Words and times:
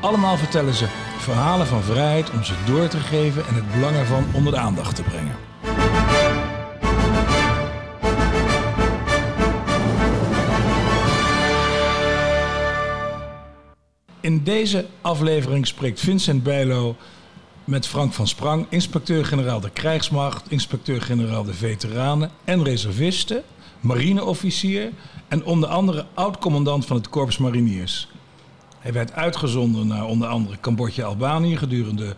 Allemaal 0.00 0.36
vertellen 0.36 0.74
ze 0.74 0.86
verhalen 1.18 1.66
van 1.66 1.82
vrijheid 1.82 2.30
om 2.30 2.44
ze 2.44 2.54
door 2.66 2.88
te 2.88 2.98
geven 2.98 3.46
en 3.46 3.54
het 3.54 3.72
belang 3.72 3.96
ervan 3.96 4.24
onder 4.32 4.52
de 4.52 4.58
aandacht 4.58 4.96
te 4.96 5.02
brengen. 5.02 5.36
In 14.20 14.44
deze 14.44 14.86
aflevering 15.00 15.66
spreekt 15.66 16.00
Vincent 16.00 16.42
Bijlo 16.42 16.96
met 17.64 17.86
Frank 17.86 18.12
van 18.12 18.28
Sprang, 18.28 18.66
inspecteur-generaal 18.68 19.60
de 19.60 19.70
krijgsmacht, 19.70 20.50
inspecteur-generaal 20.50 21.44
de 21.44 21.54
veteranen 21.54 22.30
en 22.44 22.64
reservisten, 22.64 23.42
marineofficier 23.80 24.92
en 25.28 25.44
onder 25.44 25.68
andere 25.68 26.06
oud-commandant 26.14 26.86
van 26.86 26.96
het 26.96 27.08
Korps 27.08 27.38
Mariniers. 27.38 28.08
Hij 28.86 28.94
werd 28.94 29.12
uitgezonden 29.12 29.86
naar 29.86 30.04
onder 30.04 30.28
andere 30.28 30.60
Cambodja-Albanië 30.60 31.56
gedurende, 31.56 32.16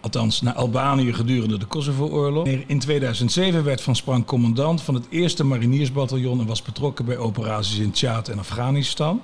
althans 0.00 0.40
naar 0.40 0.54
Albanië 0.54 1.12
gedurende 1.12 1.58
de 1.58 1.66
Kosovo-oorlog. 1.66 2.46
In 2.46 2.78
2007 2.78 3.64
werd 3.64 3.80
Van 3.80 3.96
Sprang 3.96 4.24
commandant 4.24 4.82
van 4.82 4.94
het 4.94 5.06
eerste 5.10 5.44
mariniersbataljon 5.44 6.40
en 6.40 6.46
was 6.46 6.62
betrokken 6.62 7.04
bij 7.04 7.16
operaties 7.16 7.78
in 7.78 7.90
Tjaad 7.90 8.28
en 8.28 8.38
Afghanistan. 8.38 9.22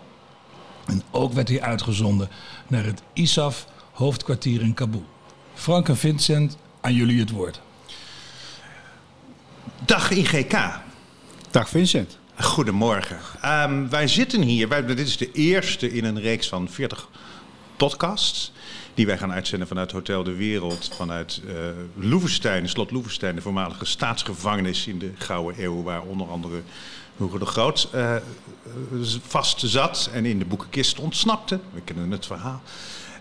En 0.87 1.03
ook 1.11 1.33
werd 1.33 1.49
hij 1.49 1.61
uitgezonden 1.63 2.29
naar 2.67 2.85
het 2.85 3.03
ISAF 3.13 3.67
hoofdkwartier 3.93 4.61
in 4.61 4.75
Kabul. 4.75 5.05
Frank 5.55 5.89
en 5.89 5.97
Vincent, 5.97 6.57
aan 6.81 6.95
jullie 6.95 7.21
het 7.21 7.31
woord. 7.31 7.61
Dag 9.85 10.11
IGK. 10.11 10.81
Dag 11.51 11.69
Vincent. 11.69 12.19
Goedemorgen. 12.37 13.19
Um, 13.45 13.89
wij 13.89 14.09
zitten 14.09 14.43
hier, 14.43 14.87
dit 14.87 14.99
is 14.99 15.17
de 15.17 15.33
eerste 15.33 15.93
in 15.93 16.05
een 16.05 16.21
reeks 16.21 16.49
van 16.49 16.69
40 16.69 17.09
podcasts. 17.77 18.53
Die 18.95 19.07
wij 19.07 19.19
gaan 19.19 19.33
uitzenden 19.33 19.69
vanuit 19.69 19.93
Hotel 19.93 20.23
de 20.23 20.35
Wereld, 20.35 20.91
vanuit 20.95 21.41
uh, 21.47 21.53
Loevestein, 21.95 22.69
slot 22.69 22.91
Loevestein, 22.91 23.35
de 23.35 23.41
voormalige 23.41 23.85
staatsgevangenis 23.85 24.87
in 24.87 24.99
de 24.99 25.11
Gouden 25.19 25.65
Eeuw, 25.65 25.83
waar 25.83 26.03
onder 26.03 26.29
andere 26.29 26.63
Hugo 27.17 27.39
de 27.39 27.47
Groot 27.47 27.89
uh, 27.95 28.17
vast 29.27 29.61
zat 29.61 30.11
en 30.13 30.25
in 30.25 30.39
de 30.39 30.45
boekenkist 30.45 30.99
ontsnapte. 30.99 31.59
We 31.75 31.81
kennen 31.81 32.11
het 32.11 32.27
verhaal. 32.27 32.63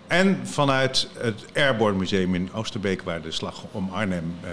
En 0.08 0.48
vanuit 0.48 1.08
het 1.18 1.46
Airborne 1.56 1.98
Museum 1.98 2.36
in 2.36 2.54
Oosterbeek, 2.54 3.02
waar 3.02 3.22
de 3.22 3.32
slag 3.32 3.64
om 3.72 3.90
Arnhem 3.90 4.36
uh, 4.44 4.50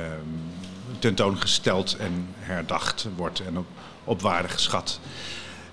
tentoongesteld 0.98 1.96
en 1.96 2.26
herdacht 2.38 3.06
wordt 3.16 3.40
en 3.40 3.58
op, 3.58 3.66
op 4.08 4.20
waarde 4.20 4.48
geschat. 4.48 5.00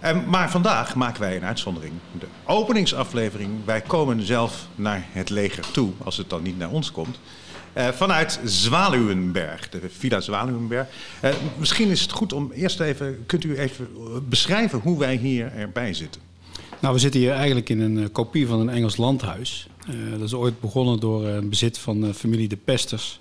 Um, 0.05 0.23
maar 0.27 0.51
vandaag 0.51 0.95
maken 0.95 1.21
wij 1.21 1.35
een 1.35 1.45
uitzondering. 1.45 1.93
De 2.19 2.25
openingsaflevering. 2.45 3.51
Wij 3.65 3.81
komen 3.81 4.25
zelf 4.25 4.67
naar 4.75 5.05
het 5.11 5.29
leger 5.29 5.71
toe, 5.71 5.91
als 6.03 6.17
het 6.17 6.29
dan 6.29 6.43
niet 6.43 6.57
naar 6.57 6.69
ons 6.69 6.91
komt. 6.91 7.19
Uh, 7.77 7.87
vanuit 7.87 8.39
Zwaluwenberg, 8.43 9.69
de 9.69 9.79
Villa 9.97 10.19
Zwaluwenberg. 10.19 10.87
Uh, 11.23 11.31
misschien 11.57 11.89
is 11.89 12.01
het 12.01 12.11
goed 12.11 12.33
om 12.33 12.51
eerst 12.51 12.79
even, 12.79 13.23
kunt 13.25 13.43
u 13.43 13.57
even 13.57 13.87
beschrijven 14.29 14.79
hoe 14.79 14.99
wij 14.99 15.15
hier 15.15 15.51
erbij 15.51 15.93
zitten? 15.93 16.21
Nou, 16.79 16.93
we 16.93 16.99
zitten 16.99 17.19
hier 17.19 17.31
eigenlijk 17.31 17.69
in 17.69 17.79
een 17.79 17.97
uh, 17.97 18.05
kopie 18.11 18.47
van 18.47 18.59
een 18.59 18.69
Engels 18.69 18.97
landhuis. 18.97 19.67
dat 20.11 20.21
is 20.21 20.33
ooit 20.33 20.59
begonnen 20.59 20.99
door 20.99 21.25
een 21.25 21.49
bezit 21.49 21.77
van 21.77 22.13
familie 22.13 22.47
de 22.47 22.57
Pesters. 22.57 23.19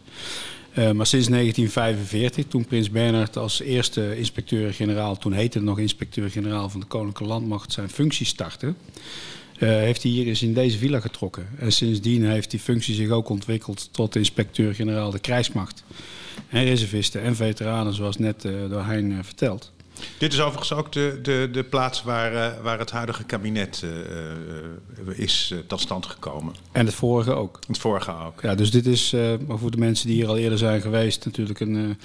Maar 0.74 1.06
sinds 1.06 1.28
1945, 1.28 2.44
toen 2.48 2.64
Prins 2.64 2.90
Bernhard 2.90 3.36
als 3.36 3.60
eerste 3.60 4.16
inspecteur-generaal, 4.16 5.18
toen 5.18 5.32
heette 5.32 5.58
het 5.58 5.66
nog 5.66 5.78
inspecteur-generaal 5.78 6.68
van 6.68 6.80
de 6.80 6.86
Koninklijke 6.86 7.32
Landmacht, 7.32 7.72
zijn 7.72 7.88
functie 7.88 8.26
startte, 8.26 8.74
uh, 9.58 9.68
heeft 9.68 10.02
hij 10.02 10.12
hier 10.12 10.26
eens 10.26 10.42
in 10.42 10.54
deze 10.54 10.78
villa 10.78 11.00
getrokken. 11.00 11.46
En 11.58 11.72
sindsdien 11.72 12.24
heeft 12.24 12.50
die 12.50 12.60
functie 12.60 12.94
zich 12.94 13.10
ook 13.10 13.28
ontwikkeld 13.28 13.88
tot 13.92 14.16
inspecteur-generaal 14.16 15.10
de 15.10 15.18
krijgsmacht. 15.18 15.84
En 16.48 16.64
reservisten 16.64 17.22
en 17.22 17.36
veteranen, 17.36 17.94
zoals 17.94 18.18
net 18.18 18.44
uh, 18.44 18.52
door 18.70 18.84
Hein 18.84 19.24
verteld. 19.24 19.72
Dit 20.18 20.32
is 20.32 20.40
overigens 20.40 20.72
ook 20.72 20.92
de, 20.92 21.18
de, 21.22 21.48
de 21.52 21.64
plaats 21.64 22.02
waar, 22.02 22.62
waar 22.62 22.78
het 22.78 22.90
huidige 22.90 23.24
kabinet 23.24 23.84
is 25.14 25.54
tot 25.66 25.80
stand 25.80 26.06
gekomen. 26.06 26.54
En 26.72 26.86
het 26.86 26.94
vorige 26.94 27.32
ook. 27.32 27.58
Het 27.66 27.78
vorige 27.78 28.14
ook. 28.26 28.42
Ja, 28.42 28.54
dus 28.54 28.70
dit 28.70 28.86
is 28.86 29.14
voor 29.48 29.70
de 29.70 29.76
mensen 29.76 30.06
die 30.06 30.16
hier 30.16 30.28
al 30.28 30.36
eerder 30.36 30.58
zijn 30.58 30.80
geweest 30.80 31.24
natuurlijk 31.24 31.60
een 31.60 31.96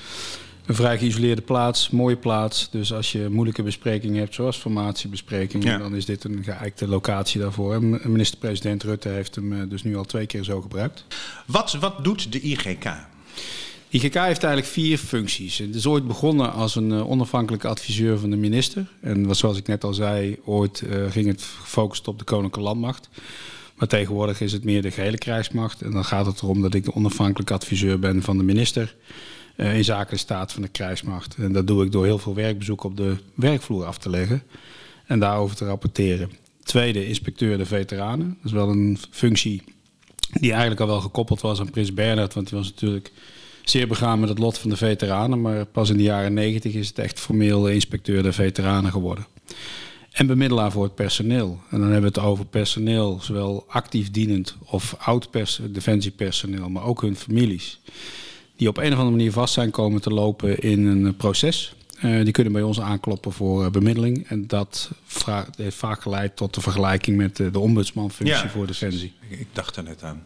een 0.70 0.76
vrij 0.76 0.98
geïsoleerde 0.98 1.42
plaats, 1.42 1.90
mooie 1.90 2.16
plaats. 2.16 2.70
Dus 2.72 2.94
als 2.94 3.12
je 3.12 3.30
moeilijke 3.30 3.64
besprekingen 3.64 4.20
hebt, 4.20 4.34
zoals 4.34 4.58
formatiebesprekingen, 4.58 5.68
ja. 5.68 5.78
dan 5.78 5.96
is 5.96 6.06
dit 6.06 6.24
een 6.24 6.44
geëikte 6.44 6.88
locatie 6.88 7.42
daarvoor. 7.42 7.74
En 7.74 7.90
minister-president 8.04 8.84
Rutte 8.84 9.10
heeft 9.10 9.36
hem 9.36 9.54
eh, 9.54 9.70
dus 9.70 9.84
nu 9.84 9.98
al 9.98 10.04
twee 10.04 10.26
keer 10.26 10.44
zo 10.44 10.62
gebruikt. 10.62 11.06
Wat, 11.46 11.74
wat 11.74 12.04
doet 12.04 12.32
de 12.32 12.42
IGK? 12.42 12.86
IGK 13.92 14.14
heeft 14.14 14.44
eigenlijk 14.44 14.66
vier 14.66 14.98
functies. 14.98 15.58
Het 15.58 15.76
is 15.76 15.86
ooit 15.86 16.08
begonnen 16.08 16.54
als 16.54 16.76
een 16.76 16.92
uh, 16.92 17.10
onafhankelijke 17.10 17.68
adviseur 17.68 18.20
van 18.20 18.30
de 18.30 18.36
minister. 18.36 18.88
En 19.02 19.36
zoals 19.36 19.58
ik 19.58 19.68
net 19.68 19.84
al 19.84 19.94
zei, 19.94 20.38
ooit 20.46 20.82
uh, 20.82 21.12
ging 21.12 21.28
het 21.28 21.42
gefocust 21.42 22.08
op 22.08 22.20
de 22.20 22.24
Koninklijke 22.24 22.60
Landmacht. 22.60 23.10
Maar 23.76 23.88
tegenwoordig 23.88 24.42
is 24.42 24.52
het 24.52 24.64
meer 24.64 24.82
de 24.82 24.92
gehele 24.92 25.18
krijgsmacht. 25.18 25.82
En 25.82 25.92
dan 25.92 26.06
gaat 26.06 26.26
het 26.26 26.42
erom 26.42 26.62
dat 26.62 26.74
ik 26.74 26.84
de 26.84 26.96
onafhankelijke 26.96 27.54
adviseur 27.54 28.00
ben 28.00 28.22
van 28.22 28.38
de 28.38 28.44
minister. 28.44 28.96
Uh, 29.56 29.78
in 29.78 29.84
zaken 29.84 30.14
de 30.14 30.20
staat 30.20 30.52
van 30.52 30.62
de 30.62 30.68
krijgsmacht. 30.68 31.36
En 31.36 31.54
dat 31.54 31.68
doe 31.68 31.86
ik 31.86 31.92
door 31.92 32.06
heel 32.06 32.20
veel 32.20 32.36
werkbezoeken 32.36 32.90
op 32.90 32.98
de 32.98 33.16
werkvloer 33.34 33.86
af 33.86 33.98
te 33.98 34.10
leggen 34.10 34.44
en 35.06 35.20
daarover 35.20 35.56
te 35.56 35.66
rapporteren. 35.66 36.32
Tweede, 36.64 37.08
inspecteur 37.08 37.58
de 37.58 37.66
veteranen. 37.66 38.28
Dat 38.28 38.46
is 38.46 38.52
wel 38.52 38.70
een 38.70 38.98
functie 39.12 39.64
die 40.40 40.52
eigenlijk 40.52 40.82
al 40.82 40.88
wel 40.88 41.02
gekoppeld 41.02 41.42
was 41.42 41.60
aan 41.60 41.70
Prins 41.70 41.94
Bernhard, 41.94 42.34
want 42.34 42.50
die 42.50 42.58
was 42.58 42.68
natuurlijk 42.68 43.12
zeer 43.70 43.88
begaan 43.88 44.20
met 44.20 44.30
het 44.30 44.40
lot 44.40 44.58
van 44.58 44.70
de 44.70 44.78
veteranen. 44.78 45.42
Maar 45.42 45.66
pas 45.66 45.90
in 45.90 45.98
de 45.98 46.04
jaren 46.04 46.34
negentig 46.34 46.74
is 46.74 46.88
het 46.88 47.00
echt 47.00 47.20
formeel 47.20 47.68
inspecteur 47.68 48.24
de 48.24 48.34
veteranen 48.34 48.92
geworden. 48.92 49.26
En 50.12 50.28
bemiddelaar 50.28 50.72
voor 50.72 50.84
het 50.84 50.96
personeel. 50.96 51.60
En 51.70 51.80
dan 51.80 51.92
hebben 51.92 52.14
we 52.14 52.20
het 52.20 52.28
over 52.28 52.46
personeel, 52.46 53.20
zowel 53.22 53.66
actief 53.68 54.12
dienend 54.12 54.56
of 54.66 54.96
oud 55.00 55.30
defensiepersoneel, 55.62 56.70
maar 56.70 56.84
ook 56.84 57.02
hun 57.02 57.16
families 57.16 57.80
die 58.56 58.68
op 58.68 58.78
een 58.78 58.92
of 58.92 58.98
andere 58.98 59.10
manier 59.10 59.32
vast 59.32 59.54
zijn 59.54 59.72
komen 59.72 60.02
te 60.02 60.10
lopen 60.10 60.60
in 60.60 60.86
een 60.86 61.16
proces. 61.16 61.74
Uh, 62.04 62.24
die 62.24 62.32
kunnen 62.32 62.54
bij 62.54 62.62
ons 62.62 62.80
aankloppen 62.80 63.32
voor 63.32 63.64
uh, 63.64 63.70
bemiddeling. 63.70 64.28
En 64.28 64.48
dat 64.48 64.92
heeft 65.56 65.78
vaak 65.78 66.02
geleid 66.02 66.36
tot 66.36 66.54
de 66.54 66.62
vergelijking 66.62 67.18
met 67.18 67.40
uh, 67.40 67.52
de 67.52 67.60
ombudsmanfunctie 67.60 68.44
ja, 68.44 68.50
voor 68.50 68.68
Defensie. 68.68 69.14
Ik, 69.30 69.40
ik 69.40 69.48
dacht 69.54 69.76
er 69.76 69.84
net 69.84 70.04
aan. 70.04 70.26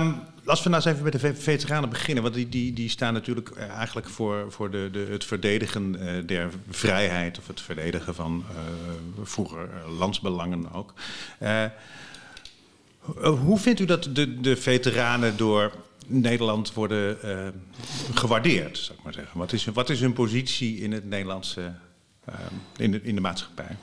Um, 0.00 0.20
als 0.46 0.62
we 0.62 0.68
nou 0.68 0.82
eens 0.82 0.92
even 0.92 1.04
met 1.04 1.20
de 1.20 1.34
veteranen 1.34 1.88
beginnen, 1.88 2.22
want 2.22 2.34
die, 2.34 2.48
die, 2.48 2.72
die 2.72 2.88
staan 2.88 3.12
natuurlijk 3.12 3.50
eigenlijk 3.56 4.08
voor, 4.08 4.52
voor 4.52 4.70
de, 4.70 4.88
de, 4.92 5.06
het 5.10 5.24
verdedigen 5.24 5.92
der 6.26 6.50
vrijheid 6.70 7.38
of 7.38 7.46
het 7.46 7.60
verdedigen 7.60 8.14
van 8.14 8.44
vroeger 9.22 9.68
landsbelangen 9.98 10.72
ook. 10.72 10.92
hoe 13.20 13.58
vindt 13.58 13.80
u 13.80 13.84
dat 13.84 14.08
de, 14.12 14.40
de 14.40 14.56
veteranen 14.56 15.36
door 15.36 15.72
Nederland 16.06 16.72
worden 16.72 17.18
gewaardeerd, 18.14 18.78
zou 18.78 18.98
ik 18.98 19.04
maar 19.04 19.14
zeggen. 19.14 19.38
Wat 19.38 19.52
is, 19.52 19.64
wat 19.64 19.90
is 19.90 20.00
hun 20.00 20.12
positie 20.12 20.80
in 20.80 20.92
het 20.92 21.04
Nederlandse, 21.04 21.72
in, 22.76 22.90
de, 22.90 23.00
in 23.02 23.14
de 23.14 23.20
maatschappij? 23.20 23.76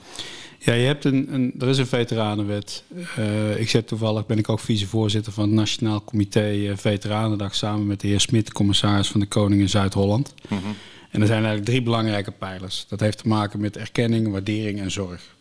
Ja, 0.64 0.72
je 0.72 0.86
hebt 0.86 1.04
een, 1.04 1.34
een, 1.34 1.54
er 1.58 1.68
is 1.68 1.78
een 1.78 1.86
veteranenwet. 1.86 2.84
Uh, 3.18 3.60
ik 3.60 3.68
zit 3.68 3.86
toevallig, 3.86 4.26
ben 4.26 4.38
ik 4.38 4.48
ook 4.48 4.60
vicevoorzitter 4.60 5.32
van 5.32 5.44
het 5.44 5.52
Nationaal 5.52 6.04
Comité 6.04 6.72
Veteranendag... 6.76 7.54
samen 7.54 7.86
met 7.86 8.00
de 8.00 8.08
heer 8.08 8.20
Smit, 8.20 8.52
commissaris 8.52 9.08
van 9.08 9.20
de 9.20 9.26
Koning 9.26 9.60
in 9.60 9.68
Zuid-Holland. 9.68 10.34
Mm 10.48 10.58
-hmm. 10.58 10.74
En 11.10 11.20
er 11.20 11.26
zijn 11.26 11.38
eigenlijk 11.38 11.68
drie 11.68 11.82
belangrijke 11.82 12.30
pijlers. 12.30 12.86
Dat 12.88 13.00
heeft 13.00 13.18
te 13.18 13.28
maken 13.28 13.60
met 13.60 13.76
erkenning, 13.76 14.30
waardering 14.30 14.80
en 14.80 14.90
zorg. 14.90 15.34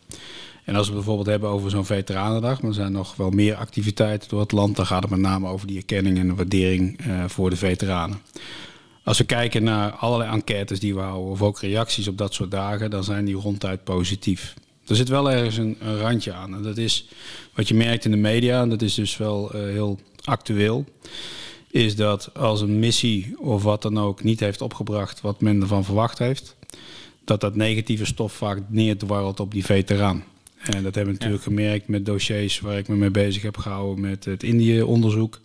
En 0.63 0.75
als 0.75 0.87
we 0.87 0.93
bijvoorbeeld 0.93 1.27
hebben 1.27 1.49
over 1.49 1.69
zo'n 1.69 1.85
veteranendag, 1.85 2.61
maar 2.61 2.69
er 2.69 2.75
zijn 2.75 2.91
nog 2.91 3.15
wel 3.15 3.29
meer 3.29 3.55
activiteiten 3.55 4.29
door 4.29 4.39
het 4.39 4.51
land, 4.51 4.75
dan 4.75 4.85
gaat 4.85 5.01
het 5.01 5.11
met 5.11 5.19
name 5.19 5.47
over 5.47 5.67
die 5.67 5.77
erkenning 5.77 6.17
en 6.17 6.27
de 6.27 6.35
waardering 6.35 7.05
uh, 7.07 7.23
voor 7.27 7.49
de 7.49 7.55
veteranen. 7.55 8.21
Als 9.03 9.17
we 9.17 9.23
kijken 9.23 9.63
naar 9.63 9.91
allerlei 9.91 10.31
enquêtes 10.31 10.79
die 10.79 10.93
we 10.93 11.01
houden, 11.01 11.31
of 11.31 11.41
ook 11.41 11.59
reacties 11.59 12.07
op 12.07 12.17
dat 12.17 12.33
soort 12.33 12.51
dagen, 12.51 12.89
dan 12.89 13.03
zijn 13.03 13.25
die 13.25 13.35
ronduit 13.35 13.83
positief. 13.83 14.53
Er 14.87 14.95
zit 14.95 15.09
wel 15.09 15.31
ergens 15.31 15.57
een, 15.57 15.77
een 15.79 15.97
randje 15.97 16.33
aan. 16.33 16.55
En 16.55 16.61
dat 16.61 16.77
is 16.77 17.07
wat 17.53 17.67
je 17.67 17.73
merkt 17.73 18.05
in 18.05 18.11
de 18.11 18.17
media, 18.17 18.61
en 18.61 18.69
dat 18.69 18.81
is 18.81 18.93
dus 18.93 19.17
wel 19.17 19.55
uh, 19.55 19.61
heel 19.61 19.99
actueel. 20.23 20.85
is 21.71 21.95
dat 21.95 22.29
als 22.33 22.61
een 22.61 22.79
missie 22.79 23.35
of 23.39 23.63
wat 23.63 23.81
dan 23.81 23.99
ook 23.99 24.23
niet 24.23 24.39
heeft 24.39 24.61
opgebracht 24.61 25.21
wat 25.21 25.41
men 25.41 25.61
ervan 25.61 25.83
verwacht 25.83 26.17
heeft, 26.17 26.55
dat 27.23 27.41
dat 27.41 27.55
negatieve 27.55 28.05
stof 28.05 28.33
vaak 28.33 28.59
neerdwarrelt 28.67 29.39
op 29.39 29.51
die 29.51 29.65
veteraan. 29.65 30.23
En 30.63 30.83
dat 30.83 30.95
hebben 30.95 31.13
we 31.13 31.19
natuurlijk 31.19 31.43
gemerkt 31.43 31.87
met 31.87 32.05
dossiers 32.05 32.59
waar 32.59 32.77
ik 32.77 32.87
me 32.87 32.95
mee 32.95 33.11
bezig 33.11 33.41
heb 33.41 33.57
gehouden 33.57 34.01
met 34.01 34.25
het 34.25 34.43
Indië-onderzoek. 34.43 35.39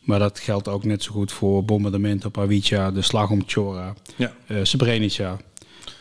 Maar 0.00 0.18
dat 0.18 0.40
geldt 0.40 0.68
ook 0.68 0.84
net 0.84 1.02
zo 1.02 1.12
goed 1.12 1.32
voor 1.32 1.64
bombardementen 1.64 2.28
op 2.28 2.38
Avica, 2.38 2.90
de 2.90 3.02
slag 3.02 3.30
om 3.30 3.42
Chora, 3.46 3.94
ja. 4.16 4.34
uh, 4.48 4.58
Srebrenica. 4.62 5.38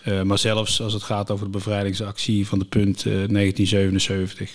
Uh, 0.05 0.21
maar 0.21 0.37
zelfs 0.37 0.81
als 0.81 0.93
het 0.93 1.03
gaat 1.03 1.31
over 1.31 1.45
de 1.45 1.51
bevrijdingsactie 1.51 2.47
van 2.47 2.59
de 2.59 2.65
punt 2.65 3.05
uh, 3.05 3.13
1977. 3.13 4.51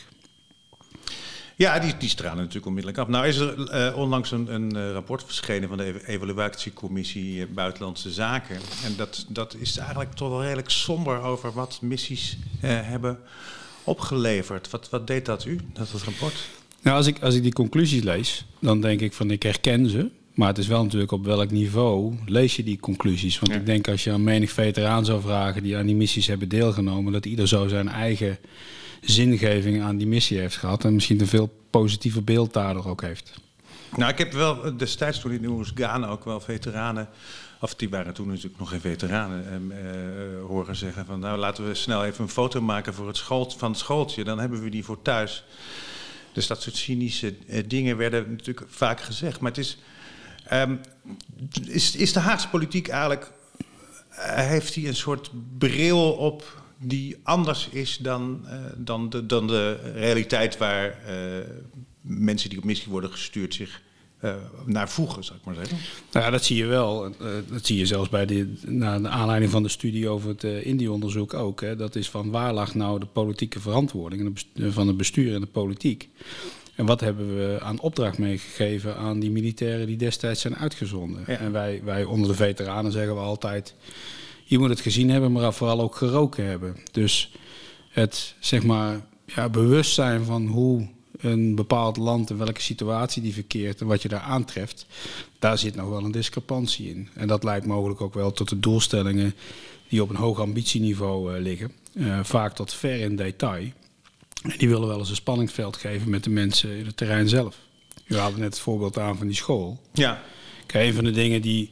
Ja, 1.56 1.79
die, 1.79 1.97
die 1.97 2.08
stralen 2.08 2.37
natuurlijk 2.37 2.67
onmiddellijk 2.67 3.02
af. 3.02 3.08
Nou 3.08 3.26
is 3.26 3.37
er 3.37 3.91
uh, 3.91 3.97
onlangs 3.97 4.31
een, 4.31 4.55
een, 4.55 4.93
rapport 4.93 5.25
verschenen 5.25 5.69
van 5.69 5.79
de 5.79 6.06
evaluatiecommissie 6.06 7.47
Buitenlandse 7.47 8.11
Zaken. 8.11 8.56
En 8.85 8.97
dat, 8.97 9.26
dat 9.29 9.56
is 9.58 9.76
eigenlijk 9.76 10.12
toch 10.12 10.29
wel 10.29 10.43
redelijk 10.43 10.70
somber 10.70 11.20
over 11.20 11.53
wat 11.53 11.79
missies 11.82 12.37
hebben 12.61 13.19
opgeleverd. 13.85 14.70
Wat, 14.70 14.91
wat 14.91 15.06
deed 15.06 15.26
dat 15.26 15.44
u, 15.44 15.58
dat, 15.73 15.88
dat 15.93 16.03
rapport? 16.03 16.35
Nou, 16.82 16.96
als 16.96 17.06
ik, 17.06 17.23
als 17.23 17.35
ik 17.35 17.43
die 17.43 17.53
conclusies 17.53 18.03
lees, 18.03 18.44
dan 18.58 18.81
denk 18.81 19.00
ik 19.00 19.12
van 19.12 19.31
ik 19.31 19.43
herken 19.43 19.88
ze. 19.88 20.11
Maar 20.35 20.49
het 20.49 20.59
is 20.59 20.67
wel 20.67 20.82
natuurlijk 20.82 21.12
op 21.12 21.25
welk 21.25 21.50
niveau 21.50 22.15
lees 22.27 22.56
je 22.56 22.65
die 22.65 22.81
conclusies. 22.81 23.38
Want 23.38 23.53
ik 23.53 23.67
denk 23.67 23.88
als 23.88 24.05
je 24.05 24.12
aan 24.12 24.25
menig 24.25 24.50
veteraan 24.50 25.05
zou 25.05 25.21
vragen 25.21 25.62
die 25.62 25.77
aan 25.77 25.87
die 25.87 25.94
missies 25.94 26.27
hebben 26.27 26.49
deelgenomen, 26.49 27.12
dat 27.12 27.27
ieder 27.27 27.49
zo 27.49 27.69
zijn 27.69 27.88
eigen 27.88 28.38
zingeving 29.00 29.82
aan 29.82 29.97
die 29.97 30.06
missie 30.06 30.38
heeft 30.38 30.56
gehad. 30.56 30.85
En 30.85 30.94
misschien 30.94 31.21
een 31.21 31.27
veel 31.27 31.53
positiever 31.71 32.25
beeld 32.25 32.53
daardoor 32.53 32.87
ook 32.87 33.03
heeft. 33.03 33.32
Nou, 33.97 34.11
ik 34.11 34.19
heb 34.19 34.32
wel 34.32 34.77
destijds 34.77 35.21
toen 35.21 35.32
in 35.32 35.47
Oersgaan 35.47 36.05
ook 36.06 36.25
wel 36.25 36.41
veteranen 36.41 37.09
of 37.61 37.75
die 37.75 37.88
waren 37.88 38.15
toen 38.15 38.27
natuurlijk 38.27 38.59
nog 38.59 38.69
geen 38.69 38.81
veteranen, 38.81 39.73
uh, 39.73 40.47
horen 40.47 40.77
zeggen 40.77 41.06
van 41.06 41.21
nou 41.21 41.38
laten 41.38 41.67
we 41.67 41.75
snel 41.75 42.05
even 42.05 42.23
een 42.23 42.31
foto 42.31 42.61
maken 42.61 42.94
voor 42.94 43.06
het 43.06 43.17
school, 43.17 43.50
van 43.56 43.71
het 43.71 43.81
schooltje, 43.81 44.25
dan 44.25 44.38
hebben 44.38 44.62
we 44.62 44.71
die 44.71 44.85
voor 44.85 45.03
thuis. 45.03 45.44
Dus 46.32 46.47
dat 46.47 46.62
soort 46.62 46.77
cynische 46.77 47.35
eh, 47.47 47.65
dingen 47.67 47.97
werden 47.97 48.31
natuurlijk 48.31 48.67
vaak 48.71 49.00
gezegd. 49.00 49.41
Maar 49.41 49.50
het 49.50 49.61
is, 49.61 49.79
um, 50.52 50.81
is, 51.67 51.97
is 51.97 52.12
de 52.12 52.20
Haagse 52.20 52.49
politiek 52.49 52.88
eigenlijk, 52.88 53.32
uh, 54.11 54.35
heeft 54.35 54.75
hij 54.75 54.87
een 54.87 54.97
soort 54.97 55.31
bril 55.58 56.12
op 56.12 56.62
die 56.79 57.17
anders 57.23 57.69
is 57.69 57.97
dan, 57.97 58.41
uh, 58.44 58.52
dan, 58.76 59.11
de, 59.11 59.26
dan 59.26 59.47
de 59.47 59.93
realiteit 59.94 60.58
waar 60.58 60.99
mensen 62.00 62.49
die 62.49 62.58
op 62.58 62.64
missie 62.64 62.91
worden 62.91 63.11
gestuurd 63.11 63.55
zich 63.55 63.82
naar 64.64 64.88
voegen, 64.88 65.25
zou 65.25 65.38
ik 65.38 65.44
maar 65.44 65.55
zeggen. 65.55 65.79
Nou 66.12 66.25
ja, 66.25 66.31
dat 66.31 66.44
zie 66.44 66.56
je 66.56 66.67
wel. 66.67 67.14
Dat 67.50 67.67
zie 67.67 67.79
je 67.79 67.87
zelfs 67.87 68.08
bij 68.08 68.26
de, 68.26 68.55
na 68.67 68.99
de 68.99 69.08
aanleiding 69.08 69.50
van 69.50 69.62
de 69.62 69.69
studie 69.69 70.08
over 70.08 70.29
het 70.29 70.44
uh, 70.44 70.67
Indie-onderzoek 70.67 71.35
ook. 71.35 71.61
Hè. 71.61 71.76
Dat 71.76 71.96
is 71.96 72.11
van 72.11 72.31
waar 72.31 72.53
lag 72.53 72.75
nou 72.75 73.00
de 73.00 73.06
politieke 73.06 73.61
verantwoording 73.61 74.44
van 74.56 74.87
het 74.87 74.96
bestuur 74.96 75.35
en 75.35 75.41
de 75.41 75.46
politiek. 75.46 76.08
En 76.81 76.87
wat 76.87 77.00
hebben 77.00 77.37
we 77.37 77.61
aan 77.61 77.81
opdracht 77.81 78.19
meegegeven 78.19 78.97
aan 78.97 79.21
die 79.21 79.31
militairen 79.31 79.87
die 79.87 79.97
destijds 79.97 80.41
zijn 80.41 80.56
uitgezonden? 80.56 81.25
Ja. 81.27 81.37
En 81.37 81.53
wij, 81.53 81.81
wij 81.85 82.05
onder 82.05 82.29
de 82.29 82.35
veteranen 82.35 82.93
zeggen 82.93 83.15
we 83.15 83.21
altijd, 83.21 83.75
je 84.44 84.59
moet 84.59 84.69
het 84.69 84.81
gezien 84.81 85.11
hebben, 85.11 85.32
maar 85.32 85.53
vooral 85.53 85.81
ook 85.81 85.94
geroken 85.94 86.44
hebben. 86.44 86.77
Dus 86.93 87.32
het 87.91 88.35
zeg 88.38 88.62
maar, 88.62 89.00
ja, 89.25 89.49
bewustzijn 89.49 90.25
van 90.25 90.47
hoe 90.47 90.88
een 91.19 91.55
bepaald 91.55 91.97
land 91.97 92.31
en 92.31 92.38
welke 92.38 92.61
situatie 92.61 93.23
die 93.23 93.35
verkeert 93.35 93.81
en 93.81 93.87
wat 93.87 94.03
je 94.03 94.09
daar 94.09 94.21
aantreft, 94.21 94.87
daar 95.38 95.59
zit 95.59 95.75
nog 95.75 95.88
wel 95.88 96.05
een 96.05 96.11
discrepantie 96.11 96.88
in. 96.88 97.09
En 97.15 97.29
dat 97.29 97.44
leidt 97.44 97.67
mogelijk 97.67 98.00
ook 98.00 98.15
wel 98.15 98.32
tot 98.32 98.49
de 98.49 98.61
doelstellingen 98.61 99.35
die 99.88 100.03
op 100.03 100.11
een 100.11 100.17
hoog 100.17 100.41
ambitieniveau 100.41 101.35
uh, 101.35 101.41
liggen, 101.41 101.73
uh, 101.93 102.19
vaak 102.23 102.55
tot 102.55 102.75
ver 102.75 103.00
in 103.00 103.17
detail. 103.17 103.73
En 104.43 104.55
die 104.59 104.69
willen 104.69 104.89
wel 104.89 104.99
eens 104.99 105.11
een 105.11 105.17
spanningsveld 105.17 105.77
geven 105.77 106.11
met 106.11 106.25
de 106.25 106.31
mensen 106.31 106.77
in 106.77 106.87
het 106.87 106.97
terrein 106.97 107.29
zelf. 107.29 107.57
U 108.07 108.17
haalde 108.17 108.39
net 108.39 108.53
het 108.53 108.59
voorbeeld 108.61 108.99
aan 108.99 109.17
van 109.17 109.27
die 109.27 109.37
school. 109.37 109.81
Ja. 109.93 110.23
Kijk, 110.67 110.87
een 110.87 110.95
van 110.95 111.05
de 111.05 111.11
dingen 111.11 111.43
die 111.43 111.71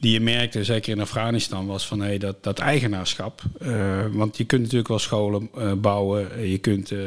die 0.00 0.12
je 0.12 0.20
merkte, 0.20 0.64
zeker 0.64 0.92
in 0.92 1.00
Afghanistan, 1.00 1.66
was 1.66 1.86
van 1.86 2.00
hey, 2.00 2.18
dat, 2.18 2.42
dat 2.42 2.58
eigenaarschap. 2.58 3.42
Uh, 3.62 4.04
want 4.12 4.36
je 4.36 4.44
kunt 4.44 4.60
natuurlijk 4.60 4.88
wel 4.88 4.98
scholen 4.98 5.50
uh, 5.58 5.72
bouwen, 5.72 6.48
je 6.48 6.58
kunt 6.58 6.90
uh, 6.90 7.00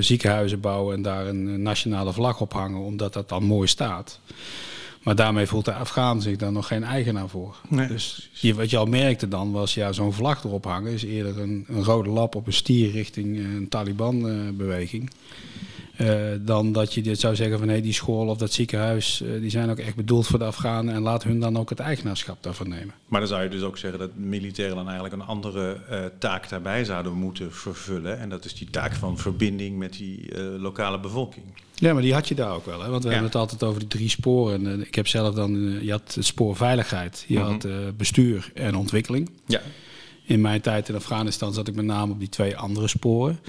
ziekenhuizen 0.00 0.60
bouwen 0.60 0.94
en 0.94 1.02
daar 1.02 1.26
een 1.26 1.62
nationale 1.62 2.12
vlag 2.12 2.40
op 2.40 2.52
hangen, 2.52 2.80
omdat 2.80 3.12
dat 3.12 3.28
dan 3.28 3.44
mooi 3.44 3.68
staat. 3.68 4.20
Maar 5.02 5.14
daarmee 5.14 5.46
voelt 5.46 5.64
de 5.64 5.72
Afghaan 5.72 6.22
zich 6.22 6.36
dan 6.36 6.52
nog 6.52 6.66
geen 6.66 6.84
eigenaar 6.84 7.28
voor. 7.28 7.56
Nee. 7.68 7.88
Dus 7.88 8.30
je, 8.32 8.54
wat 8.54 8.70
je 8.70 8.76
al 8.76 8.86
merkte 8.86 9.28
dan 9.28 9.52
was, 9.52 9.74
ja, 9.74 9.92
zo'n 9.92 10.12
vlag 10.12 10.44
erop 10.44 10.64
hangen 10.64 10.92
is 10.92 11.02
eerder 11.02 11.38
een, 11.40 11.64
een 11.68 11.84
rode 11.84 12.10
lap 12.10 12.34
op 12.34 12.46
een 12.46 12.52
stier 12.52 12.90
richting 12.90 13.38
een 13.38 13.68
Taliban-beweging. 13.68 15.02
Uh, 15.02 15.77
dan 16.40 16.72
dat 16.72 16.94
je 16.94 17.02
dit 17.02 17.20
zou 17.20 17.36
zeggen 17.36 17.58
van 17.58 17.68
hé, 17.68 17.80
die 17.80 17.92
school 17.92 18.28
of 18.28 18.36
dat 18.36 18.52
ziekenhuis, 18.52 19.22
uh, 19.22 19.40
die 19.40 19.50
zijn 19.50 19.70
ook 19.70 19.78
echt 19.78 19.94
bedoeld 19.94 20.26
voor 20.26 20.38
de 20.38 20.44
Afghanen 20.44 20.94
en 20.94 21.02
laat 21.02 21.22
hun 21.22 21.40
dan 21.40 21.58
ook 21.58 21.70
het 21.70 21.78
eigenaarschap 21.78 22.42
daarvan 22.42 22.68
nemen. 22.68 22.94
Maar 23.08 23.20
dan 23.20 23.28
zou 23.28 23.42
je 23.42 23.48
dus 23.48 23.62
ook 23.62 23.78
zeggen 23.78 23.98
dat 23.98 24.10
militairen 24.16 24.76
dan 24.76 24.84
eigenlijk 24.84 25.14
een 25.14 25.28
andere 25.28 25.76
uh, 25.90 26.04
taak 26.18 26.48
daarbij 26.48 26.84
zouden 26.84 27.12
moeten 27.12 27.52
vervullen. 27.52 28.18
En 28.18 28.28
dat 28.28 28.44
is 28.44 28.54
die 28.54 28.70
taak 28.70 28.94
van 28.94 29.18
verbinding 29.18 29.78
met 29.78 29.92
die 29.92 30.42
lokale 30.58 31.00
bevolking. 31.00 31.44
Ja, 31.74 31.92
maar 31.92 32.02
die 32.02 32.14
had 32.14 32.28
je 32.28 32.34
daar 32.34 32.54
ook 32.54 32.66
wel. 32.66 32.82
Hè? 32.82 32.90
Want 32.90 33.02
we 33.02 33.08
ja. 33.08 33.14
hebben 33.14 33.30
het 33.30 33.40
altijd 33.40 33.62
over 33.62 33.80
die 33.80 33.88
drie 33.88 34.08
sporen. 34.08 34.66
En, 34.66 34.86
ik 34.86 34.94
heb 34.94 35.06
zelf 35.06 35.34
dan, 35.34 35.78
je 35.82 35.90
had 35.90 36.14
het 36.14 36.24
spoor 36.24 36.56
veiligheid, 36.56 37.24
je 37.28 37.38
mm 37.38 37.44
-hmm. 37.44 37.52
had 37.52 37.96
bestuur 37.96 38.50
en 38.54 38.76
ontwikkeling. 38.76 39.30
Ja. 39.46 39.60
In 40.24 40.40
mijn 40.40 40.60
tijd 40.60 40.88
in 40.88 40.94
Afghanistan 40.94 41.54
zat 41.54 41.68
ik 41.68 41.74
met 41.74 41.84
name 41.84 42.12
op 42.12 42.18
die 42.18 42.28
twee 42.28 42.56
andere 42.56 42.88
sporen. 42.88 43.40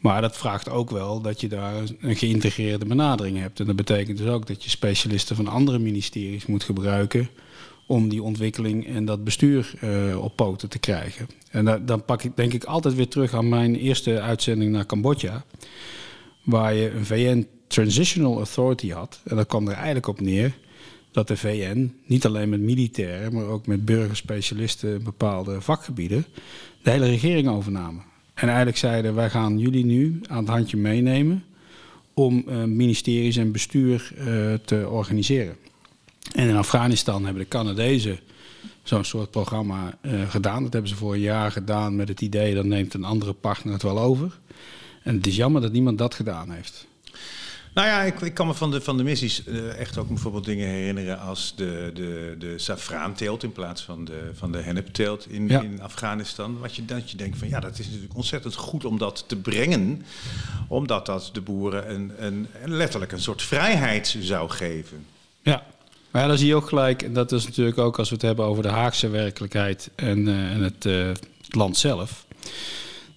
Maar 0.00 0.20
dat 0.20 0.36
vraagt 0.36 0.68
ook 0.68 0.90
wel 0.90 1.20
dat 1.20 1.40
je 1.40 1.48
daar 1.48 1.74
een 2.00 2.16
geïntegreerde 2.16 2.84
benadering 2.84 3.38
hebt. 3.38 3.60
En 3.60 3.66
dat 3.66 3.76
betekent 3.76 4.18
dus 4.18 4.26
ook 4.26 4.46
dat 4.46 4.64
je 4.64 4.70
specialisten 4.70 5.36
van 5.36 5.48
andere 5.48 5.78
ministeries 5.78 6.46
moet 6.46 6.64
gebruiken 6.64 7.28
om 7.86 8.08
die 8.08 8.22
ontwikkeling 8.22 8.86
en 8.86 9.04
dat 9.04 9.24
bestuur 9.24 9.72
uh, 9.84 10.22
op 10.22 10.36
poten 10.36 10.68
te 10.68 10.78
krijgen. 10.78 11.28
En 11.50 11.64
da 11.64 11.78
dan 11.78 12.04
pak 12.04 12.22
ik 12.22 12.36
denk 12.36 12.52
ik 12.52 12.64
altijd 12.64 12.94
weer 12.94 13.08
terug 13.08 13.34
aan 13.34 13.48
mijn 13.48 13.74
eerste 13.76 14.20
uitzending 14.20 14.72
naar 14.72 14.86
Cambodja, 14.86 15.44
waar 16.42 16.74
je 16.74 16.90
een 16.90 17.06
VN 17.06 17.46
Transitional 17.66 18.36
Authority 18.36 18.90
had. 18.90 19.20
En 19.24 19.36
dat 19.36 19.46
kwam 19.46 19.68
er 19.68 19.74
eigenlijk 19.74 20.06
op 20.06 20.20
neer 20.20 20.58
dat 21.12 21.28
de 21.28 21.36
VN 21.36 21.94
niet 22.06 22.26
alleen 22.26 22.48
met 22.48 22.60
militairen, 22.60 23.34
maar 23.34 23.46
ook 23.46 23.66
met 23.66 23.84
burgerspecialisten 23.84 25.02
bepaalde 25.02 25.60
vakgebieden 25.60 26.26
de 26.82 26.90
hele 26.90 27.06
regering 27.06 27.48
overnamen. 27.48 28.09
En 28.40 28.46
eigenlijk 28.46 28.76
zeiden 28.76 29.14
wij 29.14 29.30
gaan 29.30 29.58
jullie 29.58 29.84
nu 29.84 30.20
aan 30.28 30.38
het 30.38 30.48
handje 30.48 30.76
meenemen 30.76 31.44
om 32.14 32.44
uh, 32.48 32.64
ministeries 32.64 33.36
en 33.36 33.52
bestuur 33.52 34.12
uh, 34.18 34.24
te 34.64 34.88
organiseren. 34.88 35.56
En 36.32 36.48
in 36.48 36.56
Afghanistan 36.56 37.24
hebben 37.24 37.42
de 37.42 37.48
Canadezen 37.48 38.18
zo'n 38.82 39.04
soort 39.04 39.30
programma 39.30 39.98
uh, 40.02 40.30
gedaan. 40.30 40.62
Dat 40.62 40.72
hebben 40.72 40.90
ze 40.90 40.96
voor 40.96 41.14
een 41.14 41.20
jaar 41.20 41.52
gedaan 41.52 41.96
met 41.96 42.08
het 42.08 42.20
idee 42.20 42.54
dat 42.54 42.64
neemt 42.64 42.94
een 42.94 43.04
andere 43.04 43.32
partner 43.32 43.72
het 43.72 43.82
wel 43.82 43.98
over. 43.98 44.38
En 45.02 45.14
het 45.14 45.26
is 45.26 45.36
jammer 45.36 45.60
dat 45.60 45.72
niemand 45.72 45.98
dat 45.98 46.14
gedaan 46.14 46.50
heeft. 46.50 46.86
Nou 47.74 47.86
ja, 47.86 48.02
ik, 48.02 48.20
ik 48.20 48.34
kan 48.34 48.46
me 48.46 48.54
van 48.54 48.70
de, 48.70 48.80
van 48.80 48.96
de 48.96 49.02
missies 49.02 49.46
uh, 49.46 49.78
echt 49.78 49.98
ook 49.98 50.08
bijvoorbeeld 50.08 50.44
dingen 50.44 50.68
herinneren 50.68 51.20
als 51.20 51.52
de, 51.56 51.90
de, 51.94 52.34
de 52.38 52.58
safraanteelt 52.58 53.42
in 53.42 53.52
plaats 53.52 53.82
van 53.82 54.04
de, 54.04 54.30
van 54.34 54.52
de 54.52 54.58
hennepteelt 54.58 55.28
in, 55.28 55.48
ja. 55.48 55.60
in 55.60 55.82
Afghanistan. 55.82 56.58
Wat 56.58 56.76
je, 56.76 56.84
dat 56.84 57.10
je 57.10 57.16
denkt 57.16 57.38
van 57.38 57.48
ja, 57.48 57.60
dat 57.60 57.78
is 57.78 57.86
natuurlijk 57.86 58.14
ontzettend 58.14 58.54
goed 58.54 58.84
om 58.84 58.98
dat 58.98 59.24
te 59.26 59.36
brengen, 59.36 60.04
omdat 60.68 61.06
dat 61.06 61.30
de 61.32 61.40
boeren 61.40 61.90
een, 61.94 62.12
een, 62.18 62.46
een 62.62 62.74
letterlijk 62.74 63.12
een 63.12 63.20
soort 63.20 63.42
vrijheid 63.42 64.16
zou 64.20 64.50
geven. 64.50 65.06
Ja, 65.42 65.62
maar 66.10 66.22
ja, 66.22 66.28
dan 66.28 66.38
zie 66.38 66.46
je 66.46 66.54
ook 66.54 66.68
gelijk, 66.68 67.02
en 67.02 67.12
dat 67.12 67.32
is 67.32 67.44
natuurlijk 67.46 67.78
ook 67.78 67.98
als 67.98 68.08
we 68.08 68.14
het 68.14 68.24
hebben 68.24 68.44
over 68.44 68.62
de 68.62 68.68
Haagse 68.68 69.08
werkelijkheid 69.08 69.90
en, 69.94 70.18
uh, 70.18 70.50
en 70.50 70.62
het, 70.62 70.84
uh, 70.84 71.06
het 71.06 71.54
land 71.54 71.76
zelf 71.76 72.26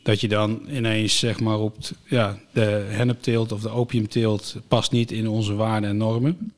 dat 0.03 0.21
je 0.21 0.27
dan 0.27 0.61
ineens 0.69 1.19
zeg 1.19 1.39
maar 1.39 1.55
roept, 1.55 1.93
ja, 2.05 2.39
de 2.51 2.85
hennepteelt 2.89 3.51
of 3.51 3.61
de 3.61 3.69
opiumteelt 3.69 4.55
past 4.67 4.91
niet 4.91 5.11
in 5.11 5.27
onze 5.27 5.53
waarden 5.53 5.89
en 5.89 5.97
normen. 5.97 6.53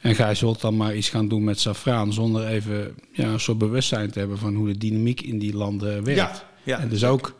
En 0.00 0.14
gij 0.14 0.34
zult 0.34 0.60
dan 0.60 0.76
maar 0.76 0.96
iets 0.96 1.08
gaan 1.08 1.28
doen 1.28 1.44
met 1.44 1.60
safraan 1.60 2.12
zonder 2.12 2.46
even 2.46 2.94
ja, 3.12 3.28
een 3.28 3.40
soort 3.40 3.58
bewustzijn 3.58 4.10
te 4.10 4.18
hebben 4.18 4.38
van 4.38 4.54
hoe 4.54 4.66
de 4.66 4.78
dynamiek 4.78 5.20
in 5.20 5.38
die 5.38 5.56
landen 5.56 6.04
werkt. 6.04 6.20
Ja, 6.20 6.42
ja, 6.62 6.78
en 6.78 6.88
dus 6.88 7.04
ook. 7.04 7.34